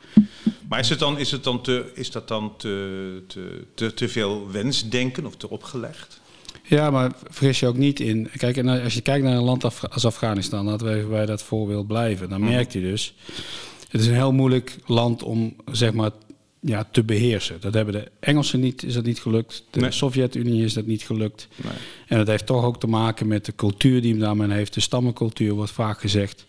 Maar 0.68 0.78
is, 0.78 0.88
het 0.88 0.98
dan, 0.98 1.18
is, 1.18 1.30
het 1.30 1.44
dan 1.44 1.62
te, 1.62 1.90
is 1.94 2.10
dat 2.10 2.28
dan 2.28 2.54
te, 2.56 3.22
te, 3.26 3.64
te, 3.74 3.94
te 3.94 4.08
veel 4.08 4.50
wensdenken 4.50 5.26
of 5.26 5.36
te 5.36 5.50
opgelegd? 5.50 6.20
Ja, 6.62 6.90
maar 6.90 7.12
vergis 7.28 7.60
je 7.60 7.66
ook 7.66 7.76
niet 7.76 8.00
in. 8.00 8.30
Kijk, 8.36 8.66
als 8.66 8.94
je 8.94 9.00
kijkt 9.00 9.24
naar 9.24 9.36
een 9.36 9.42
land 9.42 9.64
als 9.90 10.06
Afghanistan, 10.06 10.64
laten 10.64 10.86
we 10.86 10.94
even 10.94 11.10
bij 11.10 11.26
dat 11.26 11.42
voorbeeld 11.42 11.86
blijven, 11.86 12.28
dan 12.28 12.44
merkt 12.44 12.72
je 12.72 12.80
dus 12.80 13.14
het 13.96 14.04
is 14.04 14.10
een 14.10 14.18
heel 14.20 14.32
moeilijk 14.32 14.76
land 14.86 15.22
om 15.22 15.56
zeg 15.72 15.92
maar, 15.92 16.10
ja, 16.60 16.88
te 16.90 17.04
beheersen. 17.04 17.60
Dat 17.60 17.74
hebben 17.74 17.94
de 17.94 18.10
Engelsen 18.20 18.60
niet, 18.60 18.82
is 18.82 18.94
dat 18.94 19.04
niet 19.04 19.20
gelukt. 19.20 19.64
De 19.70 19.80
Nee. 19.80 19.90
Sovjet-Unie 19.90 20.64
is 20.64 20.72
dat 20.72 20.86
niet 20.86 21.02
gelukt. 21.02 21.48
Nee. 21.64 21.72
En 22.06 22.16
dat 22.16 22.26
heeft 22.26 22.46
toch 22.46 22.64
ook 22.64 22.80
te 22.80 22.86
maken 22.86 23.26
met 23.26 23.44
de 23.44 23.54
cultuur 23.54 24.02
die 24.02 24.14
men 24.14 24.50
heeft. 24.50 24.74
De 24.74 24.80
stammencultuur 24.80 25.52
wordt 25.54 25.70
vaak 25.70 26.00
gezegd. 26.00 26.46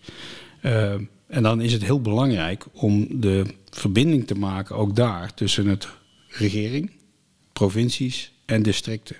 Eh, 0.62 0.94
en 1.28 1.44
dan 1.44 1.62
is 1.62 1.74
het 1.74 1.84
heel 1.84 2.02
belangrijk 2.02 2.66
om 2.74 3.22
de 3.22 3.46
verbinding 3.70 4.28
te 4.28 4.36
maken, 4.36 4.76
ook 4.76 4.96
daar, 4.96 5.34
tussen 5.34 5.68
het 5.68 5.88
regering, 6.28 6.92
provincies 7.54 8.32
en 8.46 8.64
districten. 8.64 9.16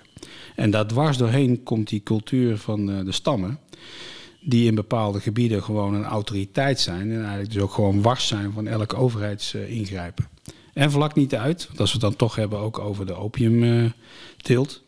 En 0.56 0.70
daar 0.70 0.86
dwars 0.86 1.16
doorheen 1.16 1.62
komt 1.62 1.88
die 1.88 2.02
cultuur 2.02 2.56
van 2.56 2.90
eh, 2.90 3.04
de 3.04 3.12
stammen, 3.12 3.58
die 4.48 4.66
in 4.66 4.74
bepaalde 4.74 5.20
gebieden 5.20 5.62
gewoon 5.62 5.94
een 5.94 6.04
autoriteit 6.04 6.80
zijn 6.80 7.10
en 7.10 7.20
eigenlijk 7.20 7.52
dus 7.52 7.62
ook 7.62 7.72
gewoon 7.72 8.02
wars 8.02 8.26
zijn 8.26 8.52
van 8.52 8.66
elk 8.66 8.94
overheidsingrijpen. 8.94 10.28
En 10.74 10.90
vlak 10.90 11.14
niet 11.14 11.34
uit, 11.34 11.66
want 11.66 11.80
als 11.80 11.88
we 11.92 11.98
het 11.98 12.06
dan 12.06 12.16
toch 12.16 12.34
hebben 12.36 12.58
ook 12.58 12.78
over 12.78 13.06
de 13.06 13.14
opiumteelt, 13.14 14.82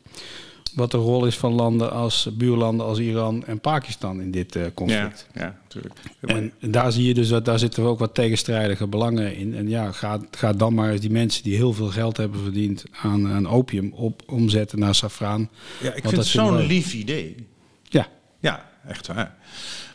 wat 0.75 0.91
de 0.91 0.97
rol 0.97 1.27
is 1.27 1.37
van 1.37 1.53
landen 1.53 1.93
als 1.93 2.29
buurlanden 2.33 2.87
als 2.87 2.99
Iran 2.99 3.45
en 3.47 3.61
Pakistan 3.61 4.21
in 4.21 4.31
dit 4.31 4.57
eh, 4.57 4.63
Ja, 4.63 4.71
conflict. 4.75 5.27
ja, 5.35 5.59
natuurlijk. 5.63 5.95
En 6.21 6.53
daar 6.71 6.93
zie 6.93 7.07
je 7.07 7.15
dus 7.15 7.29
dat 7.29 7.45
daar 7.45 7.59
zitten 7.59 7.83
ook 7.85 7.99
wat 7.99 8.15
tegenstrijdige 8.15 8.87
belangen 8.87 9.37
in. 9.37 9.55
En 9.55 9.69
ja, 9.69 9.93
ga, 9.93 10.21
ga 10.31 10.53
dan 10.53 10.75
maar 10.75 10.91
eens 10.91 11.01
die 11.01 11.11
mensen 11.11 11.43
die 11.43 11.57
heel 11.57 11.73
veel 11.73 11.87
geld 11.91 12.17
hebben 12.17 12.41
verdiend 12.43 12.85
aan, 13.03 13.29
aan 13.29 13.49
opium 13.49 13.93
op, 13.93 14.23
omzetten 14.27 14.79
naar 14.79 14.95
safraan. 14.95 15.51
Ja, 15.81 15.93
ik 15.93 16.03
vind 16.03 16.17
het 16.17 16.27
zo'n 16.27 16.67
lief 16.67 16.95
idee. 16.95 17.47
Ja, 17.83 18.07
Ja, 18.41 18.70
echt 18.89 19.07
waar. 19.07 19.35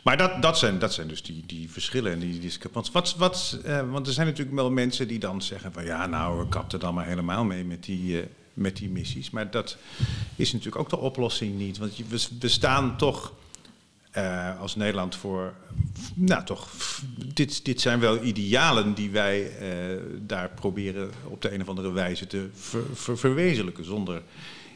Maar 0.04 0.18
dat, 0.18 0.42
dat, 0.42 0.58
zijn, 0.58 0.80
dat 0.80 0.94
zijn 0.94 1.08
dus 1.08 1.24
die, 1.24 1.44
die 1.46 1.72
verschillen 1.72 2.12
en 2.12 2.20
die 2.20 2.40
discrepanties. 2.40 2.94
Wat, 2.94 3.16
wat, 3.16 3.60
eh, 3.64 3.92
want 3.92 4.08
er 4.08 4.14
zijn 4.14 4.28
natuurlijk 4.28 4.56
wel 4.56 4.72
mensen 4.72 5.08
die 5.08 5.20
dan 5.20 5.42
zeggen 5.42 5.74
van... 5.74 5.86
ja, 5.86 6.06
nou, 6.06 6.40
we 6.40 6.50
kapten 6.50 6.80
dan 6.80 6.94
maar 6.94 7.06
helemaal 7.06 7.44
mee 7.44 7.64
met 7.64 7.84
die, 7.84 8.20
eh, 8.20 8.28
met 8.54 8.78
die 8.78 8.90
missies. 8.90 9.30
Maar 9.30 9.52
dat 9.52 9.78
is 10.36 10.52
natuurlijk 10.52 10.80
ook 10.80 10.90
de 10.90 10.98
oplossing 10.98 11.58
niet. 11.58 11.78
Want 11.78 11.98
we, 11.98 12.28
we 12.40 12.48
staan 12.48 12.98
toch 12.98 13.34
eh, 14.12 14.60
als 14.60 14.76
Nederland 14.76 15.16
voor... 15.16 15.54
Nou, 16.14 16.46
toch, 16.46 16.70
dit, 17.34 17.66
dit 17.66 17.82
zijn 17.82 18.00
wel 18.00 18.24
idealen 18.24 18.94
die 18.94 19.10
wij 19.10 19.52
daar 20.22 20.50
proberen 20.50 21.12
op 21.24 21.42
de 21.42 21.54
een 21.54 21.62
of 21.62 21.68
andere 21.68 21.92
wijze 21.92 22.28
te 22.28 22.50
ver- 22.54 23.18
verwezenlijken... 23.18 23.86
zonder 23.86 24.22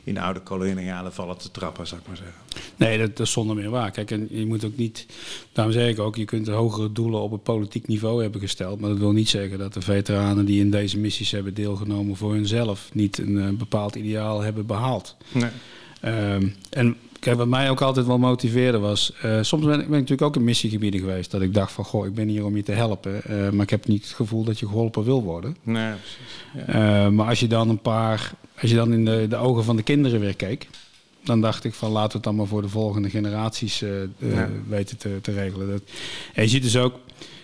in 0.10 0.18
oude 0.18 0.40
koloniale 0.40 1.12
vallen 1.12 1.38
te 1.38 1.52
trappen, 1.52 1.88
zou 1.88 2.02
ik 2.02 2.08
maar 2.08 2.18
zeggen. 2.18 2.36
nee, 2.76 2.98
dat, 2.98 3.18
dat 3.18 3.26
is 3.26 3.32
zonder 3.32 3.56
meer 3.56 3.70
waar. 3.70 3.92
Kijk, 3.92 4.12
en 4.12 4.28
je 4.30 4.46
moet 4.46 4.66
ook 4.66 4.78
niet, 4.78 5.06
daarom 5.52 5.74
zeg 5.74 5.90
ik 5.90 6.00
ook, 6.00 6.16
je 6.16 6.26
kunt 6.26 6.48
hogere 6.48 6.92
doelen 6.92 7.22
op 7.22 7.32
het 7.32 7.44
politiek 7.44 7.88
niveau 7.88 8.22
hebben 8.22 8.42
gesteld. 8.42 8.80
Maar 8.80 8.90
dat 8.90 9.00
wil 9.00 9.12
niet 9.12 9.30
zeggen 9.30 9.58
dat 9.58 9.74
de 9.74 9.82
veteranen 9.82 10.46
die 10.46 10.60
in 10.60 10.72
deze 10.72 10.98
missies 10.98 11.32
hebben 11.32 11.54
deelgenomen 11.54 12.16
voor 12.16 12.34
hunzelf 12.34 12.90
niet 12.94 13.18
een 13.18 13.40
eh, 13.40 13.50
bepaald 13.50 13.96
ideaal 13.96 14.42
hebben 14.42 14.66
behaald. 14.66 15.16
Nee. 15.32 15.50
Ehm, 16.02 16.48
en 16.70 16.96
kijk, 17.20 17.38
wat 17.38 17.48
mij 17.48 17.70
ook 17.70 17.82
altijd 17.82 18.06
wel 18.06 18.18
motiveerde 18.18 18.78
was... 18.80 19.14
eh, 19.22 19.38
soms 19.42 19.66
ben 19.66 19.74
ik, 19.74 19.78
ben 19.80 19.86
ik 19.86 19.90
natuurlijk 19.90 20.22
ook 20.22 20.36
in 20.36 20.44
missiegebieden 20.44 21.00
geweest... 21.00 21.32
dat 21.32 21.42
ik 21.42 21.54
dacht 21.54 21.72
van, 21.72 21.86
goh, 21.86 22.06
ik 22.06 22.14
ben 22.14 22.28
hier 22.28 22.46
om 22.46 22.56
je 22.56 22.64
te 22.64 22.72
helpen... 22.72 23.24
eh, 23.24 23.50
maar 23.50 23.64
ik 23.64 23.70
heb 23.70 23.88
niet 23.88 24.04
het 24.04 24.14
gevoel 24.14 24.44
dat 24.44 24.60
je 24.60 24.68
geholpen 24.68 25.04
wil 25.04 25.24
worden. 25.24 25.58
Nee, 25.64 25.92
precies. 25.94 26.68
Ja. 26.68 27.06
Eh, 27.06 27.12
maar 27.12 27.28
als 27.28 27.40
je 27.40 27.48
dan 27.48 27.70
een 27.70 27.82
paar... 27.82 28.32
als 28.62 28.70
je 28.70 28.76
dan 28.76 28.94
in 28.94 29.06
de, 29.06 29.26
de 29.30 29.36
ogen 29.36 29.64
van 29.64 29.76
de 29.76 29.84
kinderen 29.84 30.20
weer 30.20 30.36
keek... 30.36 30.68
dan 31.24 31.42
dacht 31.42 31.64
ik 31.64 31.74
van, 31.74 31.92
laten 31.92 32.10
we 32.10 32.16
het 32.16 32.24
dan 32.24 32.36
maar 32.36 32.48
voor 32.48 32.62
de 32.62 32.70
volgende 32.70 33.10
generaties 33.10 33.80
Ja. 33.80 34.50
weten 34.68 34.98
te, 34.98 35.18
te 35.22 35.32
regelen. 35.32 35.68
Dat, 35.70 35.82
en 36.34 36.44
je 36.44 36.50
ziet 36.50 36.64
dus 36.64 36.78
ook... 36.78 36.94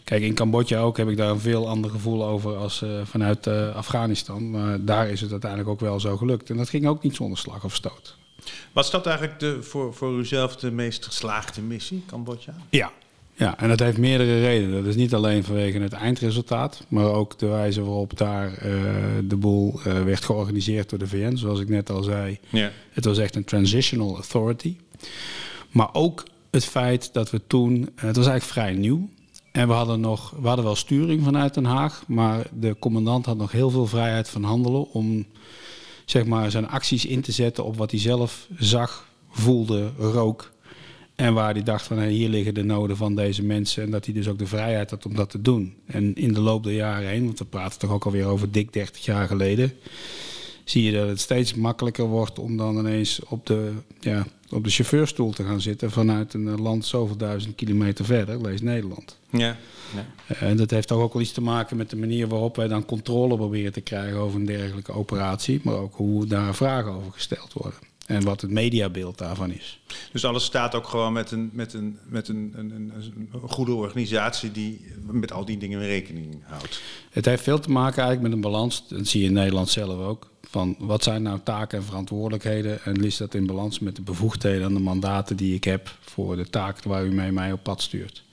Kijk, 0.04 0.22
in 0.24 0.34
Cambodja 0.34 0.80
ook 0.80 0.98
heb 0.98 1.10
ik 1.10 1.18
daar 1.18 1.30
een 1.30 1.40
veel 1.40 1.68
ander 1.70 1.92
gevoel 1.92 2.26
over 2.26 2.56
als 2.56 2.84
vanuit 3.04 3.48
Afghanistan. 3.76 4.50
Maar 4.50 4.86
daar 4.86 5.10
is 5.10 5.22
het 5.22 5.32
uiteindelijk 5.32 5.70
ook 5.70 5.80
wel 5.80 6.00
zo 6.00 6.18
gelukt. 6.18 6.50
En 6.50 6.58
dat 6.58 6.70
ging 6.70 6.88
ook 6.88 7.04
niet 7.04 7.16
zonder 7.16 7.38
slag 7.38 7.64
of 7.64 7.76
stoot. 7.76 8.16
Was 8.72 8.92
dat 8.92 9.06
eigenlijk 9.06 9.40
de, 9.40 9.64
voor, 9.64 9.94
voor 9.94 10.20
uzelf 10.20 10.56
de 10.56 10.72
meest 10.72 11.06
geslaagde 11.06 11.62
missie, 11.62 12.04
Cambodja? 12.08 12.54
Ja. 12.70 12.92
Ja, 13.38 13.58
en 13.60 13.68
dat 13.70 13.80
heeft 13.80 13.98
meerdere 13.98 14.40
redenen. 14.40 14.76
Dat 14.84 14.86
is 14.86 14.96
niet 14.96 15.14
alleen 15.14 15.44
vanwege 15.44 15.80
het 15.80 15.94
eindresultaat, 15.94 16.84
maar 16.88 17.06
ook 17.06 17.40
de 17.40 17.48
wijze 17.48 17.82
waarop 17.84 18.18
daar 18.18 18.54
eh, 18.54 18.72
de 19.24 19.36
boel 19.36 19.80
eh, 19.84 20.04
werd 20.04 20.26
georganiseerd 20.26 20.90
door 20.90 21.00
de 21.00 21.08
VN. 21.08 21.36
Zoals 21.36 21.60
ik 21.60 21.70
net 21.70 21.90
al 21.90 22.04
zei, 22.04 22.40
Ja. 22.50 22.72
het 22.92 23.06
was 23.06 23.18
echt 23.18 23.36
een 23.36 23.44
transitional 23.44 24.14
authority. 24.16 24.76
Maar 25.72 25.90
ook 25.94 26.24
het 26.52 26.66
feit 26.66 27.14
dat 27.14 27.30
we 27.32 27.42
toen, 27.48 27.90
eh, 27.96 28.04
het 28.04 28.16
was 28.16 28.28
eigenlijk 28.28 28.60
vrij 28.60 28.74
nieuw. 28.74 29.10
En 29.52 29.68
we 29.68 29.74
hadden, 29.74 30.00
nog, 30.00 30.34
we 30.42 30.48
hadden 30.48 30.66
wel 30.66 30.76
sturing 30.76 31.24
vanuit 31.24 31.54
Den 31.54 31.66
Haag, 31.66 32.04
maar 32.08 32.46
de 32.54 32.76
commandant 32.80 33.26
had 33.26 33.38
nog 33.38 33.52
heel 33.52 33.70
veel 33.70 33.88
vrijheid 33.88 34.30
van 34.30 34.44
handelen 34.44 34.92
om 34.92 35.26
zeg 36.06 36.26
maar, 36.26 36.52
zijn 36.52 36.68
acties 36.68 37.06
in 37.06 37.22
te 37.22 37.32
zetten 37.32 37.66
op 37.66 37.78
wat 37.78 37.92
hij 37.92 38.00
zelf 38.00 38.48
zag, 38.58 39.08
voelde, 39.30 39.92
rook. 39.98 40.54
En 41.16 41.34
waar 41.34 41.54
hij 41.54 41.64
dacht 41.64 41.86
van 41.86 42.02
hier 42.02 42.30
liggen 42.30 42.54
de 42.54 42.64
noden 42.64 42.98
van 42.98 43.16
deze 43.16 43.44
mensen. 43.44 43.84
En 43.84 43.92
dat 43.92 44.06
hij 44.06 44.14
dus 44.14 44.28
ook 44.28 44.40
de 44.40 44.48
vrijheid 44.48 44.90
had 44.90 45.06
om 45.06 45.16
dat 45.16 45.30
te 45.30 45.42
doen. 45.42 45.76
En 45.86 46.16
in 46.16 46.34
de 46.34 46.40
loop 46.40 46.64
der 46.64 46.74
jaren 46.74 47.10
heen, 47.10 47.26
want 47.26 47.40
we 47.40 47.46
praten 47.46 47.80
toch 47.80 47.92
ook 47.92 48.06
alweer 48.06 48.26
over 48.26 48.52
dik 48.52 48.74
30 48.74 49.06
jaar 49.06 49.28
geleden. 49.28 49.74
Zie 50.66 50.84
je 50.84 50.92
dat 50.92 51.08
het 51.08 51.20
steeds 51.20 51.54
makkelijker 51.54 52.06
wordt 52.06 52.40
om 52.40 52.58
dan 52.58 52.78
ineens 52.78 53.20
op 53.28 53.46
de, 53.46 53.72
ja, 54.00 54.26
op 54.50 54.64
de 54.64 54.70
chauffeurstoel 54.70 55.32
te 55.32 55.44
gaan 55.44 55.62
zitten 55.62 55.92
vanuit 55.92 56.34
een 56.34 56.48
eh, 56.48 56.58
land 56.58 56.86
zoveel 56.86 57.18
duizend 57.18 57.56
kilometer 57.56 58.06
verder, 58.06 58.42
lees 58.42 58.62
Nederland. 58.62 59.18
Ja. 59.30 59.58
ja. 59.96 60.06
Eh, 60.28 60.42
En 60.42 60.58
dat 60.58 60.70
heeft 60.70 60.88
toch 60.88 61.00
ook 61.02 61.14
wel 61.14 61.22
iets 61.22 61.32
te 61.32 61.42
maken 61.42 61.78
met 61.78 61.90
de 61.90 61.96
manier 61.96 62.28
waarop 62.28 62.56
wij 62.56 62.68
dan 62.68 62.86
controle 62.86 63.36
proberen 63.36 63.74
te 63.74 63.82
krijgen 63.82 64.18
over 64.18 64.40
een 64.40 64.46
dergelijke 64.46 64.92
operatie. 64.92 65.60
Maar 65.64 65.76
ook 65.76 65.96
hoe 65.96 66.26
daar 66.26 66.56
vragen 66.56 66.92
over 66.92 67.12
gesteld 67.12 67.54
worden. 67.54 67.80
En 68.06 68.24
wat 68.24 68.42
het 68.42 68.52
mediabeeld 68.52 69.18
daarvan 69.18 69.52
is. 69.52 69.80
Dus 70.12 70.26
alles 70.26 70.44
staat 70.44 70.76
ook 70.76 70.88
gewoon 70.88 71.14
met 71.14 71.32
een, 71.32 71.50
met 71.54 71.74
een, 71.74 71.98
met 72.08 72.28
een, 72.28 72.54
een, 72.56 72.72
een, 72.72 72.92
een 73.32 73.50
goede 73.50 73.74
organisatie 73.74 74.52
die 74.52 74.86
met 75.12 75.32
al 75.32 75.46
die 75.46 75.58
dingen 75.58 75.80
rekening 75.80 76.44
houdt. 76.44 76.82
Het 77.12 77.26
heeft 77.26 77.44
veel 77.44 77.60
te 77.60 77.72
maken 77.72 78.04
eigenlijk 78.04 78.22
met 78.22 78.32
een 78.32 78.52
balans. 78.52 78.88
Dat 78.88 79.08
zie 79.08 79.22
je 79.22 79.28
in 79.28 79.34
Nederland 79.34 79.70
zelf 79.70 80.00
ook. 80.00 80.30
Van 80.50 80.76
wat 80.80 81.04
zijn 81.04 81.22
nou 81.22 81.40
taken 81.44 81.78
en 81.78 81.84
verantwoordelijkheden? 81.84 82.84
En 82.84 83.04
is 83.04 83.18
dat 83.18 83.34
in 83.34 83.46
balans 83.46 83.80
met 83.80 83.96
de 83.96 84.02
bevoegdheden 84.02 84.68
en 84.68 84.74
de 84.74 84.80
mandaten 84.80 85.38
die 85.38 85.56
ik 85.56 85.64
heb 85.64 85.98
voor 86.00 86.36
de 86.36 86.50
taak 86.50 86.84
waar 86.84 87.06
u 87.06 87.12
mee 87.12 87.32
mij 87.32 87.52
op 87.52 87.64
pad 87.64 87.82
stuurt? 87.82 88.24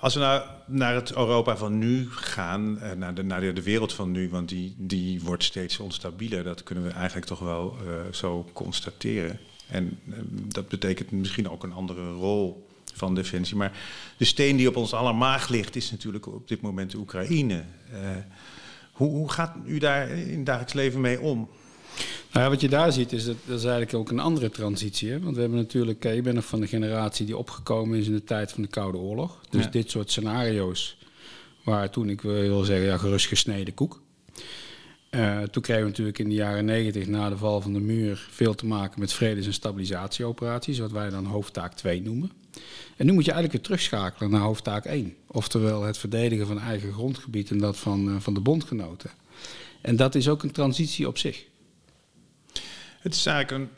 Als 0.00 0.14
we 0.14 0.20
nou 0.20 0.42
naar 0.66 0.94
het 0.94 1.14
Europa 1.14 1.56
van 1.56 1.78
nu 1.78 2.10
gaan, 2.10 2.80
eh, 2.80 2.92
naar 2.92 3.14
de, 3.14 3.22
naar 3.22 3.40
de, 3.54 3.62
wereld 3.62 3.92
van 3.92 4.10
nu, 4.10 4.28
want 4.28 4.48
die, 4.48 4.74
die 4.76 5.22
wordt 5.22 5.44
steeds 5.44 5.78
onstabieler, 5.78 6.44
dat 6.44 6.62
kunnen 6.62 6.84
we 6.84 6.90
eigenlijk 6.90 7.26
toch 7.26 7.38
wel 7.38 7.76
eh, 7.86 8.12
zo 8.12 8.46
constateren. 8.52 9.38
En 9.66 9.98
eh, 10.10 10.18
dat 10.30 10.68
betekent 10.68 11.10
misschien 11.10 11.50
ook 11.50 11.62
een 11.62 11.72
andere 11.72 12.12
rol 12.12 12.68
van 12.94 13.14
defensie. 13.14 13.56
Maar 13.56 13.72
de 14.16 14.24
steen 14.24 14.56
die 14.56 14.68
op 14.68 14.76
ons 14.76 14.92
aller 14.92 15.14
maag 15.14 15.48
ligt, 15.48 15.76
is 15.76 15.90
natuurlijk 15.90 16.26
op 16.26 16.48
dit 16.48 16.60
moment 16.60 16.90
de 16.90 16.98
Oekraïne. 16.98 17.64
Hoe, 19.00 19.10
hoe 19.10 19.30
gaat 19.32 19.54
u 19.66 19.78
daar 19.78 20.08
in 20.10 20.36
het 20.36 20.46
dagelijks 20.46 20.72
leven 20.72 21.00
mee 21.00 21.20
om? 21.20 21.48
Nou 22.32 22.44
ja, 22.44 22.48
wat 22.50 22.60
je 22.60 22.68
daar 22.68 22.92
ziet 22.92 23.12
is 23.12 23.24
dat, 23.24 23.36
dat 23.46 23.58
is 23.58 23.64
eigenlijk 23.64 23.94
ook 23.94 24.10
een 24.10 24.18
andere 24.18 24.50
transitie. 24.50 25.10
Hè? 25.10 25.20
Want 25.20 25.34
we 25.34 25.40
hebben 25.40 25.58
natuurlijk, 25.58 26.04
eh, 26.04 26.16
ik 26.16 26.22
ben 26.22 26.34
nog 26.34 26.44
van 26.44 26.60
de 26.60 26.66
generatie 26.66 27.26
die 27.26 27.36
opgekomen 27.36 27.98
is 27.98 28.06
in 28.06 28.12
de 28.12 28.24
tijd 28.24 28.52
van 28.52 28.62
de 28.62 28.68
Koude 28.68 28.98
Oorlog. 28.98 29.40
Dus 29.50 29.64
Ja. 29.64 29.70
dit 29.70 29.90
soort 29.90 30.10
scenario's 30.10 30.98
waar 31.64 31.90
toen 31.90 32.08
ik 32.08 32.20
wil 32.20 32.62
zeggen, 32.64 32.86
ja, 32.86 32.96
gerust 32.96 33.26
gesneden 33.26 33.74
koek. 33.74 34.00
Eh, 35.10 35.42
toen 35.42 35.62
kregen 35.62 35.82
we 35.82 35.88
natuurlijk 35.88 36.18
in 36.18 36.28
de 36.28 36.34
jaren 36.34 36.64
negentig 36.64 37.06
na 37.06 37.28
de 37.28 37.36
val 37.36 37.60
van 37.60 37.72
de 37.72 37.80
muur 37.80 38.26
veel 38.30 38.54
te 38.54 38.66
maken 38.66 39.00
met 39.00 39.12
vredes- 39.12 39.46
en 39.46 39.52
stabilisatieoperaties, 39.52 40.78
wat 40.78 40.92
wij 40.92 41.10
dan 41.10 41.24
hoofdtaak 41.24 41.74
2 41.74 42.02
noemen. 42.02 42.30
En 42.96 43.06
nu 43.06 43.12
moet 43.12 43.24
je 43.24 43.32
eigenlijk 43.32 43.52
weer 43.52 43.76
terugschakelen 43.76 44.30
naar 44.30 44.40
hoofdtaak 44.40 44.84
1. 44.84 45.16
Oftewel 45.26 45.82
het 45.82 45.98
verdedigen 45.98 46.46
van 46.46 46.60
eigen 46.60 46.92
grondgebied 46.92 47.50
en 47.50 47.58
dat 47.58 47.76
van, 47.76 48.08
eh, 48.08 48.20
van 48.20 48.34
de 48.34 48.40
bondgenoten. 48.40 49.10
En 49.80 49.96
dat 49.96 50.14
is 50.14 50.28
ook 50.28 50.42
een 50.42 50.50
transitie 50.50 51.08
op 51.08 51.18
zich. 51.18 51.44
Het 53.00 53.14
is 53.14 53.26
eigenlijk 53.26 53.70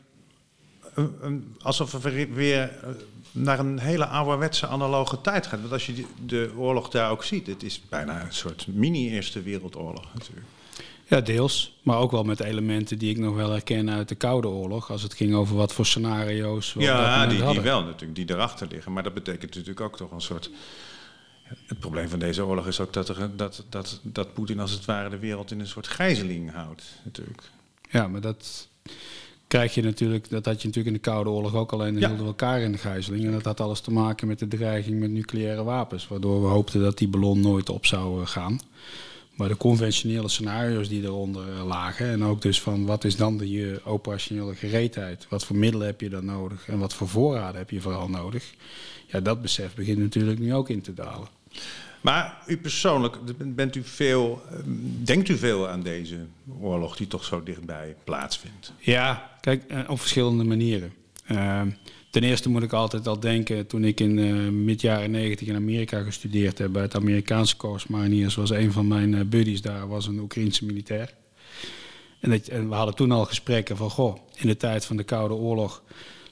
een, 0.93 1.55
alsof 1.61 1.91
we 1.91 2.27
weer- 2.33 2.79
eh, 2.83 2.89
naar 3.31 3.59
een 3.59 3.79
hele 3.79 4.05
ouderwetse 4.05 4.67
analoge 4.67 5.21
tijd 5.21 5.47
gaan. 5.47 5.59
Want 5.59 5.71
als 5.71 5.85
je 5.85 6.05
de 6.25 6.51
oorlog 6.57 6.89
daar 6.89 7.11
ook 7.11 7.23
ziet, 7.23 7.47
het 7.47 7.63
is 7.63 7.81
bijna 7.89 8.23
een 8.25 8.33
soort 8.33 8.67
mini-Eerste 8.67 9.41
Wereldoorlog 9.41 10.13
natuurlijk. 10.13 10.47
Ja, 11.07 11.21
deels. 11.21 11.77
Maar 11.81 11.97
ook 11.97 12.11
wel 12.11 12.23
met 12.23 12.39
elementen 12.39 12.97
die 12.97 13.09
ik 13.09 13.17
nog 13.17 13.35
wel 13.35 13.49
herken 13.49 13.89
uit 13.89 14.09
de 14.09 14.15
Koude 14.15 14.47
Oorlog. 14.47 14.91
Als 14.91 15.01
het 15.01 15.13
ging 15.13 15.33
over 15.33 15.55
wat 15.55 15.73
voor 15.73 15.85
scenario's 15.85 16.73
we 16.73 16.81
Ja, 16.81 17.27
die, 17.27 17.45
die 17.45 17.61
wel 17.61 17.83
natuurlijk, 17.83 18.15
die 18.15 18.35
erachter 18.35 18.67
liggen. 18.67 18.93
Maar 18.93 19.03
dat 19.03 19.13
betekent 19.13 19.55
natuurlijk 19.55 19.81
ook 19.81 19.97
toch 19.97 20.11
een 20.11 20.21
soort... 20.21 20.49
Het 21.43 21.79
probleem 21.79 22.09
van 22.09 22.19
deze 22.19 22.45
oorlog 22.45 22.67
is 22.67 22.79
ook 22.79 22.93
dat, 22.93 23.09
er, 23.09 23.29
dat, 23.35 23.65
dat, 23.69 23.99
dat 24.03 24.33
Poetin 24.33 24.59
als 24.59 24.71
het 24.71 24.85
ware 24.85 25.09
de 25.09 25.19
wereld 25.19 25.51
in 25.51 25.59
een 25.59 25.67
soort 25.67 25.87
gijzeling 25.87 26.51
houdt 26.51 26.83
natuurlijk. 27.03 27.41
Ja, 27.89 28.07
maar 28.07 28.21
dat 28.21 28.67
krijg 29.47 29.73
je 29.73 29.81
natuurlijk, 29.81 30.29
dat 30.29 30.45
had 30.45 30.61
je 30.61 30.67
natuurlijk 30.67 30.95
in 30.95 31.01
de 31.01 31.09
Koude 31.09 31.29
Oorlog 31.29 31.55
ook 31.55 31.71
alleen. 31.71 31.93
Ja. 31.93 31.99
hielden 31.99 32.25
we 32.25 32.25
elkaar 32.25 32.61
in 32.61 32.71
de 32.71 32.77
gijzeling. 32.77 33.25
En 33.25 33.31
dat 33.31 33.45
had 33.45 33.59
alles 33.59 33.79
te 33.79 33.91
maken 33.91 34.27
met 34.27 34.39
de 34.39 34.47
dreiging 34.47 34.99
met 34.99 35.11
nucleaire 35.11 35.63
wapens. 35.63 36.07
Waardoor 36.07 36.41
we 36.41 36.47
hoopten 36.47 36.81
dat 36.81 36.97
die 36.97 37.07
ballon 37.07 37.39
nooit 37.39 37.69
op 37.69 37.85
zou 37.85 38.21
eh, 38.21 38.27
gaan. 38.27 38.59
Maar 39.33 39.47
de 39.47 39.57
conventionele 39.57 40.29
scenario's 40.29 40.89
die 40.89 41.03
eronder 41.03 41.49
eh, 41.49 41.65
lagen. 41.65 42.07
En 42.07 42.23
ook 42.23 42.41
dus 42.41 42.61
van 42.61 42.85
wat 42.85 43.03
is 43.03 43.15
dan 43.15 43.37
de 43.37 43.49
je 43.49 43.81
operationele 43.83 44.55
gereedheid? 44.55 45.25
Wat 45.29 45.45
voor 45.45 45.55
middelen 45.55 45.87
heb 45.87 46.01
je 46.01 46.09
dan 46.09 46.25
nodig? 46.25 46.67
En 46.67 46.79
wat 46.79 46.93
voor 46.93 47.07
voorraden 47.07 47.57
heb 47.57 47.69
je 47.69 47.81
vooral 47.81 48.09
nodig? 48.09 48.53
Ja, 49.07 49.19
dat 49.19 49.41
besef 49.41 49.75
begint 49.75 49.97
natuurlijk 49.97 50.39
nu 50.39 50.53
ook 50.53 50.69
in 50.69 50.81
te 50.81 50.93
dalen. 50.93 51.27
Maar 52.01 52.37
u 52.45 52.57
persoonlijk, 52.57 53.17
bent 53.55 53.75
u 53.75 53.83
veel, 53.83 54.41
eh, 54.49 54.57
denkt 55.03 55.29
u 55.29 55.37
veel 55.37 55.67
aan 55.67 55.81
deze 55.81 56.17
oorlog 56.59 56.95
die 56.95 57.07
toch 57.07 57.23
zo 57.23 57.43
dichtbij 57.43 57.95
plaatsvindt? 58.03 58.73
Ja, 58.79 59.31
kijk, 59.41 59.63
eh, 59.67 59.79
op 59.87 59.99
verschillende 59.99 60.43
manieren. 60.43 60.93
Ehm, 61.25 61.69
ten 62.13 62.23
eerste 62.23 62.49
moet 62.49 62.63
ik 62.63 62.73
altijd 62.73 63.07
al 63.07 63.19
denken, 63.19 63.67
toen 63.67 63.83
ik 63.83 63.99
in 63.99 64.17
uh, 64.17 64.49
mid 64.49 64.81
jaren 64.81 65.11
90 65.11 65.47
in 65.47 65.55
Amerika 65.55 66.01
gestudeerd 66.01 66.57
heb 66.57 66.71
bij 66.71 66.81
het 66.81 66.95
Amerikaanse 66.95 67.57
Corps 67.57 67.87
Mariniers, 67.87 68.35
was 68.35 68.49
een 68.49 68.71
van 68.71 68.87
mijn 68.87 69.29
buddies 69.29 69.61
daar, 69.61 69.87
was 69.87 70.07
een 70.07 70.19
Oekraïense 70.19 70.65
militair. 70.65 71.13
En, 72.19 72.29
dat, 72.29 72.47
en, 72.47 72.69
we 72.69 72.75
hadden 72.75 72.95
toen 72.95 73.11
al 73.11 73.25
gesprekken 73.25 73.77
van, 73.77 73.89
goh, 73.89 74.17
in 74.35 74.47
de 74.47 74.57
tijd 74.57 74.85
van 74.85 74.97
de 74.97 75.03
Koude 75.03 75.33
Oorlog 75.33 75.83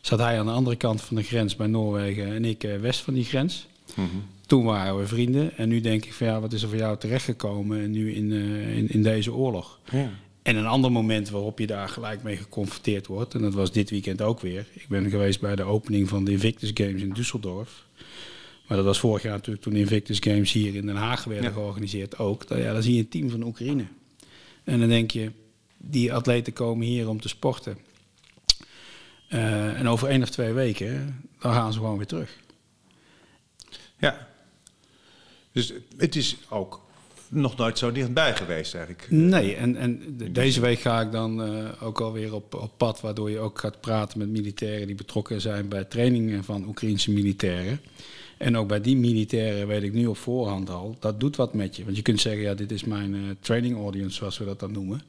zat 0.02 0.20
hij 0.20 0.40
aan 0.40 0.46
de 0.46 0.52
andere 0.52 0.76
kant 0.76 1.02
van 1.02 1.16
de 1.16 1.24
grens 1.24 1.56
bij 1.56 1.68
Noorwegen 1.68 2.34
en 2.34 2.46
ik 2.46 2.62
west 2.82 3.00
van 3.00 3.14
die 3.14 3.26
grens. 3.26 3.68
Mm 3.96 4.24
toen 4.52 4.64
waren 4.64 4.98
we 4.98 5.08
vrienden. 5.08 5.58
En 5.58 5.70
nu 5.70 5.82
denk 5.82 6.06
ik 6.06 6.14
van 6.14 6.28
ja, 6.28 6.40
wat 6.40 6.54
is 6.54 6.62
er 6.62 6.70
voor 6.70 6.78
jou 6.78 6.98
terechtgekomen 6.98 7.82
en 7.82 7.92
nu 7.92 8.14
in, 8.14 8.32
uh, 8.32 8.78
in, 8.78 8.90
in, 8.90 9.04
deze 9.04 9.34
oorlog? 9.34 9.80
Ja. 9.92 10.10
En 10.42 10.56
een 10.56 10.66
ander 10.66 10.92
moment 10.92 11.30
waarop 11.30 11.60
je 11.60 11.68
daar 11.68 11.90
gelijk 11.90 12.24
mee 12.24 12.38
geconfronteerd 12.38 13.08
wordt, 13.08 13.34
en 13.34 13.42
dat 13.42 13.54
was 13.54 13.72
dit 13.72 13.90
weekend 13.90 14.22
ook 14.22 14.40
weer. 14.40 14.68
Ik 14.74 14.88
ben 14.88 15.10
geweest 15.10 15.40
bij 15.40 15.56
de 15.56 15.64
opening 15.64 16.10
van 16.10 16.24
de 16.24 16.32
Invictus 16.32 16.72
Games 16.74 17.02
in 17.02 17.16
Düsseldorf. 17.16 17.90
Maar 18.68 18.78
dat 18.78 18.86
was 18.86 19.00
vorig 19.00 19.24
jaar 19.24 19.34
natuurlijk 19.34 19.64
toen 19.64 19.74
de 19.74 19.80
Invictus 19.80 20.20
Games 20.20 20.52
hier 20.52 20.76
in 20.76 20.86
Den 20.86 20.96
Haag 20.96 21.24
werden 21.24 21.54
georganiseerd 21.54 22.18
ook. 22.18 22.48
Dan, 22.48 22.60
ja, 22.60 22.74
dan 22.74 22.84
zie 22.84 22.94
je 22.94 23.00
een 23.00 23.10
team 23.10 23.30
van 23.30 23.44
Oekraïne. 23.44 23.86
En 24.64 24.80
dan 24.80 24.90
denk 24.90 25.12
je, 25.12 25.32
die 25.78 26.14
atleten 26.14 26.54
komen 26.54 26.86
hier 26.86 27.10
om 27.10 27.22
te 27.22 27.28
sporten. 27.28 27.78
Uh, 29.30 29.80
en 29.80 29.88
over 29.88 30.08
één 30.08 30.22
of 30.22 30.30
twee 30.30 30.54
weken, 30.54 31.22
dan 31.40 31.54
gaan 31.54 31.74
ze 31.74 31.80
gewoon 31.80 31.98
weer 31.98 32.08
terug. 32.08 32.38
Ja, 33.98 34.28
dus 35.52 35.74
het 35.98 36.16
is 36.16 36.38
ook 36.50 36.82
nog 37.32 37.58
nooit 37.58 37.78
zo 37.78 37.92
dichtbij 37.92 38.36
geweest 38.36 38.76
eigenlijk. 38.76 39.08
Nee, 39.10 39.56
en, 39.56 39.76
en 39.76 40.18
deze 40.32 40.62
week 40.62 40.80
ga 40.80 41.02
ik 41.02 41.12
dan 41.12 41.48
uh, 41.48 41.70
ook 41.80 42.02
alweer 42.02 42.34
op, 42.34 42.54
op 42.54 42.72
pad... 42.78 43.02
waardoor 43.02 43.30
je 43.30 43.40
ook 43.40 43.60
gaat 43.60 43.82
praten 43.82 44.20
met 44.20 44.30
militairen 44.30 44.88
die 44.88 44.96
betrokken 44.96 45.42
zijn... 45.42 45.68
bij 45.68 45.84
trainingen 45.84 46.44
van 46.44 46.68
Oekraïnse 46.68 47.12
militairen. 47.12 47.82
En 48.38 48.58
ook 48.58 48.68
bij 48.68 48.82
die 48.82 48.98
militairen 48.98 49.68
weet 49.68 49.84
ik 49.84 49.94
nu 49.94 50.06
op 50.06 50.18
voorhand 50.18 50.70
al... 50.70 50.98
dat 51.00 51.20
doet 51.20 51.36
wat 51.36 51.54
met 51.54 51.76
je. 51.76 51.84
Want 51.84 51.96
je 51.96 52.02
kunt 52.02 52.20
zeggen, 52.20 52.42
ja, 52.42 52.54
dit 52.54 52.72
is 52.72 52.84
mijn 52.84 53.14
uh, 53.14 53.22
training 53.40 53.76
audience, 53.76 54.16
zoals 54.16 54.38
we 54.38 54.46
dat 54.46 54.60
dan 54.60 54.72
noemen. 54.72 55.02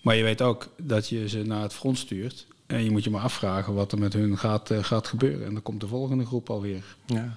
Maar 0.00 0.16
je 0.16 0.22
weet 0.22 0.42
ook 0.42 0.68
dat 0.82 1.08
je 1.08 1.28
ze 1.28 1.42
naar 1.42 1.62
het 1.62 1.74
front 1.74 1.98
stuurt... 1.98 2.46
En 2.66 2.84
je 2.84 2.90
moet 2.90 3.04
je 3.04 3.10
maar 3.10 3.22
afvragen 3.22 3.74
wat 3.74 3.92
er 3.92 3.98
met 3.98 4.12
hun 4.12 4.38
gaat, 4.38 4.70
uh, 4.70 4.84
gaat 4.84 5.06
gebeuren. 5.06 5.46
En 5.46 5.52
dan 5.52 5.62
komt 5.62 5.80
de 5.80 5.86
volgende 5.86 6.26
groep 6.26 6.50
alweer. 6.50 6.84
Ja. 7.06 7.36